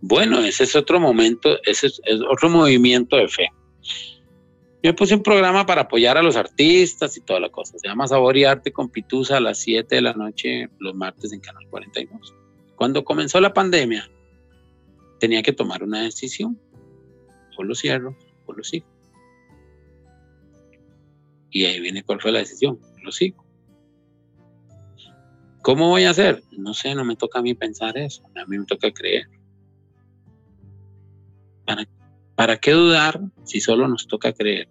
Bueno, 0.05 0.41
ese 0.41 0.65
es 0.65 0.75
otro 0.75 0.99
momento, 0.99 1.57
ese 1.63 1.87
es 1.87 2.01
otro 2.29 2.49
movimiento 2.49 3.15
de 3.15 3.29
fe. 3.29 3.47
Yo 4.83 4.93
puse 4.93 5.15
un 5.15 5.23
programa 5.23 5.65
para 5.65 5.83
apoyar 5.83 6.17
a 6.17 6.21
los 6.21 6.35
artistas 6.35 7.15
y 7.15 7.21
toda 7.21 7.39
la 7.39 7.47
cosa. 7.47 7.79
Se 7.79 7.87
llama 7.87 8.05
Sabor 8.05 8.35
y 8.35 8.43
Arte 8.43 8.73
con 8.73 8.89
Pitusa 8.89 9.37
a 9.37 9.39
las 9.39 9.59
7 9.59 9.95
de 9.95 10.01
la 10.01 10.11
noche 10.11 10.67
los 10.79 10.93
martes 10.93 11.31
en 11.31 11.39
Canal 11.39 11.65
42. 11.69 12.35
Cuando 12.75 13.05
comenzó 13.05 13.39
la 13.39 13.53
pandemia, 13.53 14.11
tenía 15.21 15.41
que 15.41 15.53
tomar 15.53 15.81
una 15.83 16.01
decisión. 16.01 16.59
O 17.57 17.63
lo 17.63 17.73
cierro 17.73 18.17
o 18.45 18.51
lo 18.51 18.61
sigo. 18.61 18.87
Y 21.49 21.63
ahí 21.63 21.79
viene 21.79 22.03
cuál 22.03 22.19
fue 22.19 22.33
la 22.33 22.39
decisión. 22.39 22.77
Lo 23.01 23.13
sigo. 23.13 23.45
¿Cómo 25.61 25.87
voy 25.87 26.03
a 26.03 26.09
hacer? 26.09 26.43
No 26.51 26.73
sé, 26.73 26.93
no 26.93 27.05
me 27.05 27.15
toca 27.15 27.39
a 27.39 27.41
mí 27.41 27.53
pensar 27.53 27.97
eso. 27.97 28.21
A 28.35 28.45
mí 28.47 28.57
me 28.57 28.65
toca 28.65 28.91
creer. 28.91 29.27
¿Para 31.65 31.85
¿Para 32.35 32.57
qué 32.57 32.71
dudar 32.71 33.19
si 33.43 33.61
solo 33.61 33.87
nos 33.87 34.07
toca 34.07 34.33
creer? 34.33 34.67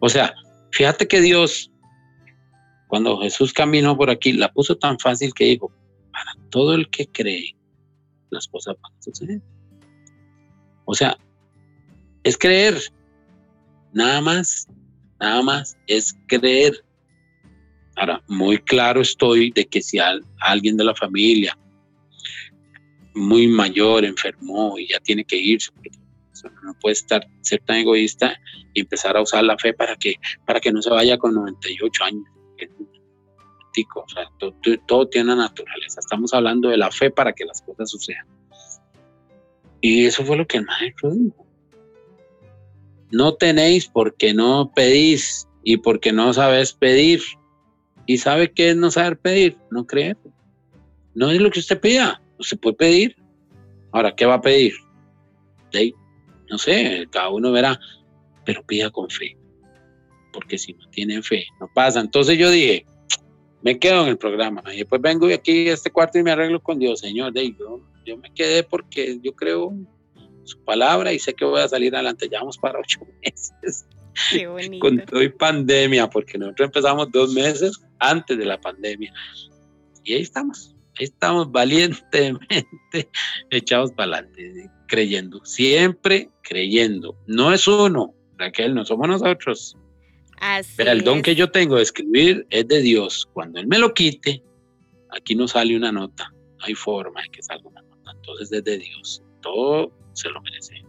O 0.00 0.08
sea, 0.08 0.34
fíjate 0.72 1.06
que 1.06 1.20
Dios, 1.20 1.70
cuando 2.88 3.20
Jesús 3.20 3.52
caminó 3.52 3.96
por 3.96 4.10
aquí, 4.10 4.32
la 4.32 4.52
puso 4.52 4.76
tan 4.76 4.98
fácil 4.98 5.32
que 5.32 5.44
dijo, 5.44 5.72
para 6.12 6.32
todo 6.50 6.74
el 6.74 6.88
que 6.90 7.06
cree, 7.06 7.56
las 8.30 8.48
cosas 8.48 8.76
van 8.82 8.92
a 8.92 9.02
suceder. 9.02 9.40
O 10.86 10.94
sea, 10.94 11.16
es 12.24 12.36
creer, 12.36 12.76
nada 13.92 14.20
más, 14.20 14.66
nada 15.20 15.42
más, 15.42 15.76
es 15.86 16.16
creer. 16.26 16.84
Ahora, 17.96 18.22
muy 18.28 18.58
claro 18.58 19.00
estoy 19.00 19.52
de 19.52 19.66
que 19.66 19.82
si 19.82 19.98
alguien 20.40 20.76
de 20.76 20.84
la 20.84 20.94
familia 20.94 21.56
muy 23.14 23.48
mayor 23.48 24.04
enfermó 24.04 24.78
y 24.78 24.88
ya 24.88 25.00
tiene 25.00 25.24
que 25.24 25.36
irse, 25.36 25.72
no 26.62 26.74
puede 26.80 26.94
estar, 26.94 27.26
ser 27.40 27.60
tan 27.64 27.76
egoísta 27.76 28.36
y 28.74 28.80
empezar 28.80 29.16
a 29.16 29.22
usar 29.22 29.44
la 29.44 29.56
fe 29.58 29.72
para 29.72 29.96
que, 29.96 30.14
para 30.46 30.60
que 30.60 30.72
no 30.72 30.82
se 30.82 30.90
vaya 30.90 31.18
con 31.18 31.34
98 31.34 32.04
años. 32.04 32.24
Todo, 34.86 35.08
tiene 35.08 35.32
una 35.32 35.44
naturaleza. 35.44 36.00
Estamos 36.00 36.34
hablando 36.34 36.68
de 36.68 36.76
la 36.76 36.90
fe 36.90 37.10
para 37.10 37.32
que 37.32 37.44
las 37.44 37.62
cosas 37.62 37.90
sucedan. 37.90 38.26
Y 39.80 40.06
eso 40.06 40.24
fue 40.24 40.36
lo 40.36 40.46
que 40.46 40.58
el 40.58 40.66
maestro 40.66 41.12
dijo. 41.12 41.46
No 43.12 43.34
tenéis 43.34 43.86
porque 43.86 44.34
no 44.34 44.72
pedís 44.74 45.48
y 45.62 45.76
porque 45.76 46.12
no 46.12 46.32
sabes 46.32 46.72
pedir. 46.72 47.22
¿Y 48.06 48.18
sabe 48.18 48.50
qué 48.50 48.70
es 48.70 48.76
no 48.76 48.90
saber 48.90 49.18
pedir? 49.18 49.56
No 49.70 49.86
creer. 49.86 50.16
No 51.14 51.30
es 51.30 51.40
lo 51.40 51.50
que 51.50 51.60
usted 51.60 51.80
pida. 51.80 52.20
Usted 52.38 52.58
puede 52.58 52.76
pedir, 52.76 53.16
Ahora, 53.92 54.14
¿qué 54.14 54.26
va 54.26 54.34
a 54.34 54.40
pedir? 54.40 54.74
No 56.50 56.58
sé, 56.58 57.06
cada 57.10 57.30
uno 57.30 57.52
verá, 57.52 57.78
pero 58.44 58.62
pida 58.64 58.90
con 58.90 59.08
fe, 59.10 59.36
porque 60.32 60.58
si 60.58 60.72
no 60.74 60.88
tienen 60.90 61.22
fe, 61.22 61.46
no 61.60 61.70
pasa. 61.72 62.00
Entonces 62.00 62.38
yo 62.38 62.50
dije, 62.50 62.86
me 63.62 63.78
quedo 63.78 64.02
en 64.02 64.08
el 64.08 64.18
programa 64.18 64.62
y 64.72 64.78
después 64.78 65.00
vengo 65.00 65.26
aquí 65.32 65.68
a 65.68 65.74
este 65.74 65.90
cuarto 65.90 66.18
y 66.18 66.22
me 66.22 66.30
arreglo 66.30 66.60
con 66.60 66.78
Dios, 66.78 67.00
Señor, 67.00 67.32
yo, 67.34 67.80
yo 68.04 68.16
me 68.16 68.32
quedé 68.32 68.62
porque 68.62 69.18
yo 69.22 69.32
creo 69.34 69.74
su 70.44 70.58
palabra 70.64 71.12
y 71.12 71.18
sé 71.18 71.34
que 71.34 71.44
voy 71.44 71.60
a 71.60 71.68
salir 71.68 71.94
adelante, 71.94 72.28
ya 72.30 72.40
vamos 72.40 72.58
para 72.58 72.80
ocho 72.80 73.00
meses. 73.22 73.86
Qué 74.32 74.46
bonito. 74.46 74.80
Con 74.80 74.98
todo 75.04 75.22
y 75.22 75.28
pandemia, 75.28 76.08
porque 76.10 76.38
nosotros 76.38 76.66
empezamos 76.66 77.10
dos 77.12 77.32
meses 77.32 77.80
antes 77.98 78.36
de 78.36 78.44
la 78.44 78.60
pandemia. 78.60 79.12
Y 80.02 80.14
ahí 80.14 80.22
estamos, 80.22 80.74
estamos 80.98 81.50
valientemente 81.50 82.66
echados 83.50 83.92
para 83.92 84.18
adelante, 84.18 84.70
creyendo, 84.86 85.44
siempre 85.44 86.30
creyendo. 86.42 87.16
No 87.26 87.52
es 87.52 87.66
uno, 87.68 88.14
Raquel, 88.36 88.74
no 88.74 88.84
somos 88.84 89.08
nosotros. 89.08 89.76
Pero 90.76 90.92
el 90.92 91.02
don 91.02 91.22
que 91.22 91.34
yo 91.34 91.50
tengo 91.50 91.76
de 91.76 91.82
escribir 91.82 92.46
es 92.50 92.68
de 92.68 92.80
Dios. 92.80 93.28
Cuando 93.32 93.58
Él 93.58 93.66
me 93.66 93.78
lo 93.78 93.92
quite, 93.92 94.42
aquí 95.10 95.34
no 95.34 95.48
sale 95.48 95.76
una 95.76 95.90
nota. 95.90 96.32
No 96.58 96.64
hay 96.64 96.74
forma 96.74 97.22
de 97.22 97.28
que 97.30 97.42
salga 97.42 97.68
una 97.68 97.82
nota. 97.82 98.12
Entonces 98.14 98.52
es 98.52 98.64
de 98.64 98.78
Dios. 98.78 99.22
Todo 99.42 99.92
se 100.12 100.28
lo 100.28 100.40
merece. 100.42 100.84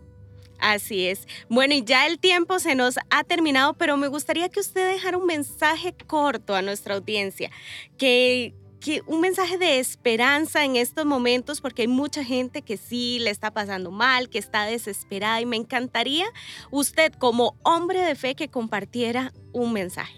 Así 0.59 1.07
es. 1.07 1.27
Bueno, 1.47 1.73
y 1.73 1.83
ya 1.83 2.05
el 2.05 2.19
tiempo 2.19 2.59
se 2.59 2.75
nos 2.75 2.97
ha 3.09 3.23
terminado, 3.23 3.73
pero 3.73 3.97
me 3.97 4.07
gustaría 4.07 4.49
que 4.49 4.59
usted 4.59 4.91
dejara 4.91 5.17
un 5.17 5.25
mensaje 5.25 5.95
corto 6.05 6.53
a 6.53 6.61
nuestra 6.61 6.95
audiencia, 6.95 7.49
que, 7.97 8.53
que 8.79 9.01
un 9.07 9.21
mensaje 9.21 9.57
de 9.57 9.79
esperanza 9.79 10.63
en 10.63 10.75
estos 10.75 11.05
momentos, 11.05 11.61
porque 11.61 11.83
hay 11.83 11.87
mucha 11.87 12.23
gente 12.23 12.61
que 12.61 12.77
sí 12.77 13.19
le 13.19 13.29
está 13.29 13.51
pasando 13.51 13.91
mal, 13.91 14.29
que 14.29 14.39
está 14.39 14.65
desesperada, 14.65 15.41
y 15.41 15.45
me 15.45 15.57
encantaría 15.57 16.25
usted 16.71 17.13
como 17.13 17.57
hombre 17.63 18.01
de 18.01 18.15
fe 18.15 18.35
que 18.35 18.49
compartiera 18.49 19.33
un 19.51 19.73
mensaje. 19.73 20.17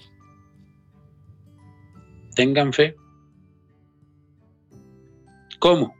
Tengan 2.35 2.71
fe. 2.71 2.95
¿Cómo? 5.59 5.93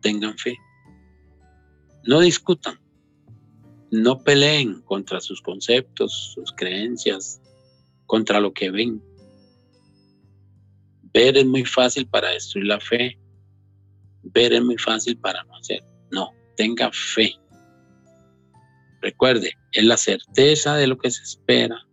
Tengan 0.00 0.36
fe. 0.38 0.56
No 2.04 2.20
discutan 2.20 2.78
no 3.90 4.22
peleen 4.22 4.82
contra 4.82 5.20
sus 5.20 5.40
conceptos, 5.40 6.32
sus 6.34 6.52
creencias, 6.52 7.40
contra 8.06 8.40
lo 8.40 8.52
que 8.52 8.70
ven. 8.70 9.02
Ver 11.12 11.36
es 11.36 11.46
muy 11.46 11.64
fácil 11.64 12.06
para 12.06 12.30
destruir 12.30 12.66
la 12.66 12.80
fe. 12.80 13.18
Ver 14.22 14.52
es 14.52 14.62
muy 14.62 14.76
fácil 14.78 15.18
para 15.18 15.42
no 15.44 15.56
hacer. 15.56 15.82
No, 16.10 16.30
tenga 16.56 16.90
fe. 16.92 17.34
Recuerde, 19.00 19.52
es 19.72 19.84
la 19.84 19.96
certeza 19.96 20.76
de 20.76 20.86
lo 20.86 20.98
que 20.98 21.10
se 21.10 21.22
espera, 21.22 21.86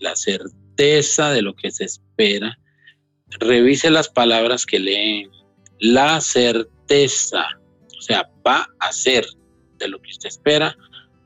la 0.00 0.16
certeza 0.16 1.30
de 1.30 1.42
lo 1.42 1.54
que 1.54 1.70
se 1.70 1.84
espera. 1.84 2.58
Revise 3.38 3.90
las 3.90 4.08
palabras 4.08 4.66
que 4.66 4.78
leen. 4.78 5.30
La 5.78 6.20
certeza, 6.20 7.44
o 7.96 8.00
sea, 8.02 8.28
va 8.46 8.68
a 8.80 8.92
ser 8.92 9.24
de 9.78 9.88
lo 9.88 10.00
que 10.00 10.10
usted 10.10 10.28
espera, 10.28 10.76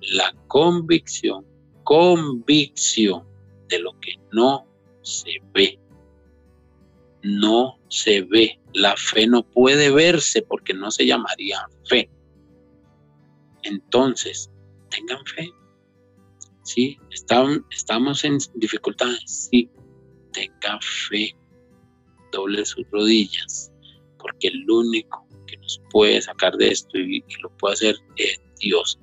la 0.01 0.35
convicción, 0.49 1.45
convicción 1.85 3.27
de 3.69 3.79
lo 3.81 3.99
que 4.01 4.15
no 4.33 4.67
se 5.03 5.31
ve. 5.53 5.79
No 7.27 7.79
se 7.89 8.23
ve. 8.23 8.59
La 8.73 8.97
fe 8.97 9.27
no 9.27 9.43
puede 9.43 9.91
verse 9.91 10.43
porque 10.43 10.75
no 10.75 10.91
se 10.91 11.07
llamaría 11.07 11.67
fe. 11.89 12.11
Entonces, 13.63 14.51
tengan 14.91 15.25
fe. 15.27 15.51
Sí, 16.63 16.99
estamos 17.11 18.25
en 18.25 18.39
dificultades. 18.55 19.49
Sí, 19.51 19.71
tengan 20.33 20.79
fe. 20.81 21.35
Doble 22.33 22.65
sus 22.65 22.85
rodillas. 22.91 23.73
Porque 24.19 24.49
el 24.49 24.71
único 24.71 25.27
que 25.47 25.57
nos 25.59 25.81
puede 25.91 26.21
sacar 26.21 26.57
de 26.57 26.71
esto 26.71 26.99
y, 26.99 27.25
lo 27.43 27.51
puede 27.57 27.75
hacer 27.75 27.97
es 28.17 28.41
Dios 28.61 28.99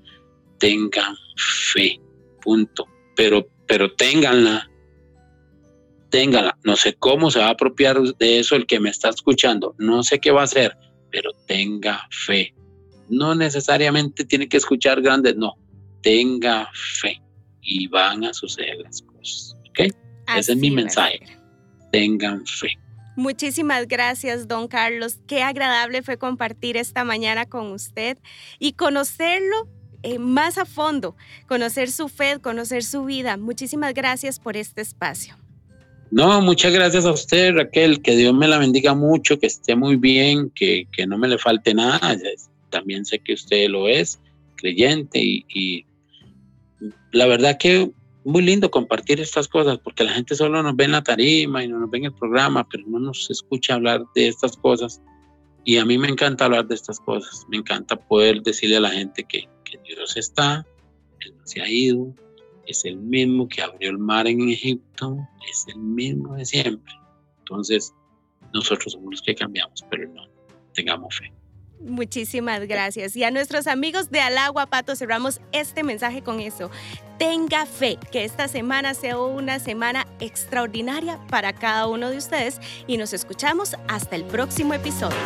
tengan 0.64 1.14
fe, 1.74 2.00
punto. 2.42 2.88
Pero, 3.18 3.46
pero 3.68 3.94
ténganla, 3.96 4.72
ténganla. 6.14 6.56
No 6.64 6.76
sé 6.76 6.94
cómo 6.94 7.32
se 7.32 7.40
va 7.40 7.48
a 7.48 7.52
apropiar 7.54 8.00
de 8.00 8.38
eso 8.38 8.56
el 8.56 8.68
que 8.68 8.80
me 8.80 8.92
está 8.92 9.10
escuchando, 9.10 9.74
no 9.80 10.04
sé 10.04 10.20
qué 10.20 10.30
va 10.30 10.42
a 10.42 10.44
hacer, 10.44 10.78
pero 11.12 11.32
tenga 11.48 12.08
fe. 12.12 12.54
No 13.10 13.34
necesariamente 13.34 14.24
tiene 14.24 14.48
que 14.48 14.58
escuchar 14.58 15.02
grandes, 15.02 15.36
no, 15.36 15.56
tenga 16.04 16.70
fe 16.72 17.20
y 17.64 17.88
van 17.88 18.26
a 18.26 18.34
suceder 18.36 18.78
las 18.84 19.02
cosas. 19.02 19.58
¿Ok? 19.70 19.92
Ese 20.38 20.52
es 20.52 20.58
mi 20.60 20.70
mensaje. 20.70 21.20
Tengan 21.92 22.46
fe. 22.46 22.78
Muchísimas 23.16 23.88
gracias, 23.88 24.48
don 24.48 24.68
Carlos. 24.68 25.18
Qué 25.26 25.42
agradable 25.42 26.04
fue 26.04 26.18
compartir 26.18 26.78
esta 26.78 27.04
mañana 27.04 27.48
con 27.48 27.72
usted 27.72 28.20
y 28.60 28.74
conocerlo 28.74 29.68
eh, 30.04 30.20
más 30.20 30.60
a 30.60 30.66
fondo, 30.66 31.16
conocer 31.48 31.90
su 31.90 32.08
fe, 32.08 32.40
conocer 32.40 32.84
su 32.84 33.04
vida. 33.04 33.36
Muchísimas 33.38 33.96
gracias 33.96 34.40
por 34.40 34.58
este 34.58 34.82
espacio. 34.82 35.43
No, 36.14 36.42
muchas 36.42 36.72
gracias 36.72 37.06
a 37.06 37.12
usted, 37.12 37.56
Raquel. 37.56 38.04
Que 38.04 38.16
Dios 38.16 38.36
me 38.36 38.48
la 38.48 38.60
bendiga 38.60 38.94
mucho, 38.94 39.40
que 39.40 39.48
esté 39.48 39.76
muy 39.76 39.96
bien, 39.96 40.52
que, 40.52 40.88
no 41.08 41.18
me 41.18 41.28
le 41.28 41.40
falte 41.40 41.74
nada. 41.74 42.16
También 42.70 43.04
sé 43.04 43.18
que 43.18 43.34
usted 43.34 43.68
lo 43.68 43.88
es, 43.88 44.20
creyente, 44.56 45.20
y, 45.20 45.88
la 47.12 47.26
verdad 47.26 47.58
que 47.58 47.90
muy 48.26 48.44
lindo 48.44 48.70
compartir 48.70 49.22
estas 49.22 49.48
cosas, 49.48 49.80
porque 49.80 50.04
la 50.04 50.14
gente 50.14 50.36
solo 50.36 50.62
nos 50.62 50.76
ve 50.76 50.84
en 50.84 50.92
la 50.92 51.02
tarima 51.02 51.64
y 51.64 51.68
no 51.68 51.80
nos 51.80 51.90
ve 51.90 51.98
en 51.98 52.06
el 52.06 52.14
programa, 52.14 52.68
pero 52.70 52.84
no 52.86 53.00
nos 53.00 53.32
escucha 53.32 53.74
hablar 53.74 54.04
de 54.14 54.28
estas 54.28 54.56
cosas. 54.56 55.02
Y 55.66 55.78
a 55.78 55.86
mí 55.86 55.98
me 55.98 56.10
encanta 56.10 56.46
hablar 56.46 56.68
de 56.68 56.76
estas 56.76 57.00
cosas, 57.00 57.44
me 57.50 57.58
encanta 57.58 57.96
poder 57.96 58.44
decirle 58.44 58.78
a 58.78 58.82
la 58.82 58.92
gente 58.92 59.24
que, 59.24 59.50
Dios 59.88 60.16
está, 60.16 60.64
Él 61.22 61.34
no 61.36 61.48
se 61.48 61.60
ha 61.60 61.68
ido, 61.68 62.14
es 62.66 62.86
el 62.86 62.98
mismo 62.98 63.48
que 63.48 63.62
abrió 63.62 63.90
el 63.90 63.98
mar 63.98 64.28
en 64.28 64.50
Egipto, 64.50 65.18
es 65.50 65.66
el 65.68 65.80
mismo 65.80 66.36
de 66.36 66.46
siempre. 66.46 66.94
Entonces, 67.40 67.94
nosotros 68.54 68.94
somos 68.94 69.12
los 69.12 69.22
que 69.22 69.36
cambiamos, 69.36 69.84
pero 69.90 70.08
no, 70.10 70.28
tengamos 70.74 71.18
fe. 71.18 71.32
Muchísimas 71.84 72.66
gracias. 72.66 73.16
Y 73.16 73.26
a 73.26 73.32
nuestros 73.32 73.68
amigos 73.68 74.10
de 74.10 74.22
Alagua 74.22 74.68
Pato 74.68 74.96
cerramos 74.96 75.42
este 75.52 75.84
mensaje 75.84 76.22
con 76.22 76.40
eso. 76.40 76.72
Tenga 77.20 77.66
fe, 77.66 77.98
que 78.12 78.24
esta 78.24 78.48
semana 78.48 78.94
sea 78.94 79.20
una 79.20 79.60
semana 79.60 80.08
extraordinaria 80.20 81.20
para 81.28 81.54
cada 81.54 81.88
uno 81.88 82.10
de 82.10 82.18
ustedes 82.18 82.60
y 82.88 82.98
nos 82.98 83.12
escuchamos 83.12 83.76
hasta 83.88 84.16
el 84.16 84.24
próximo 84.24 84.74
episodio. 84.74 85.18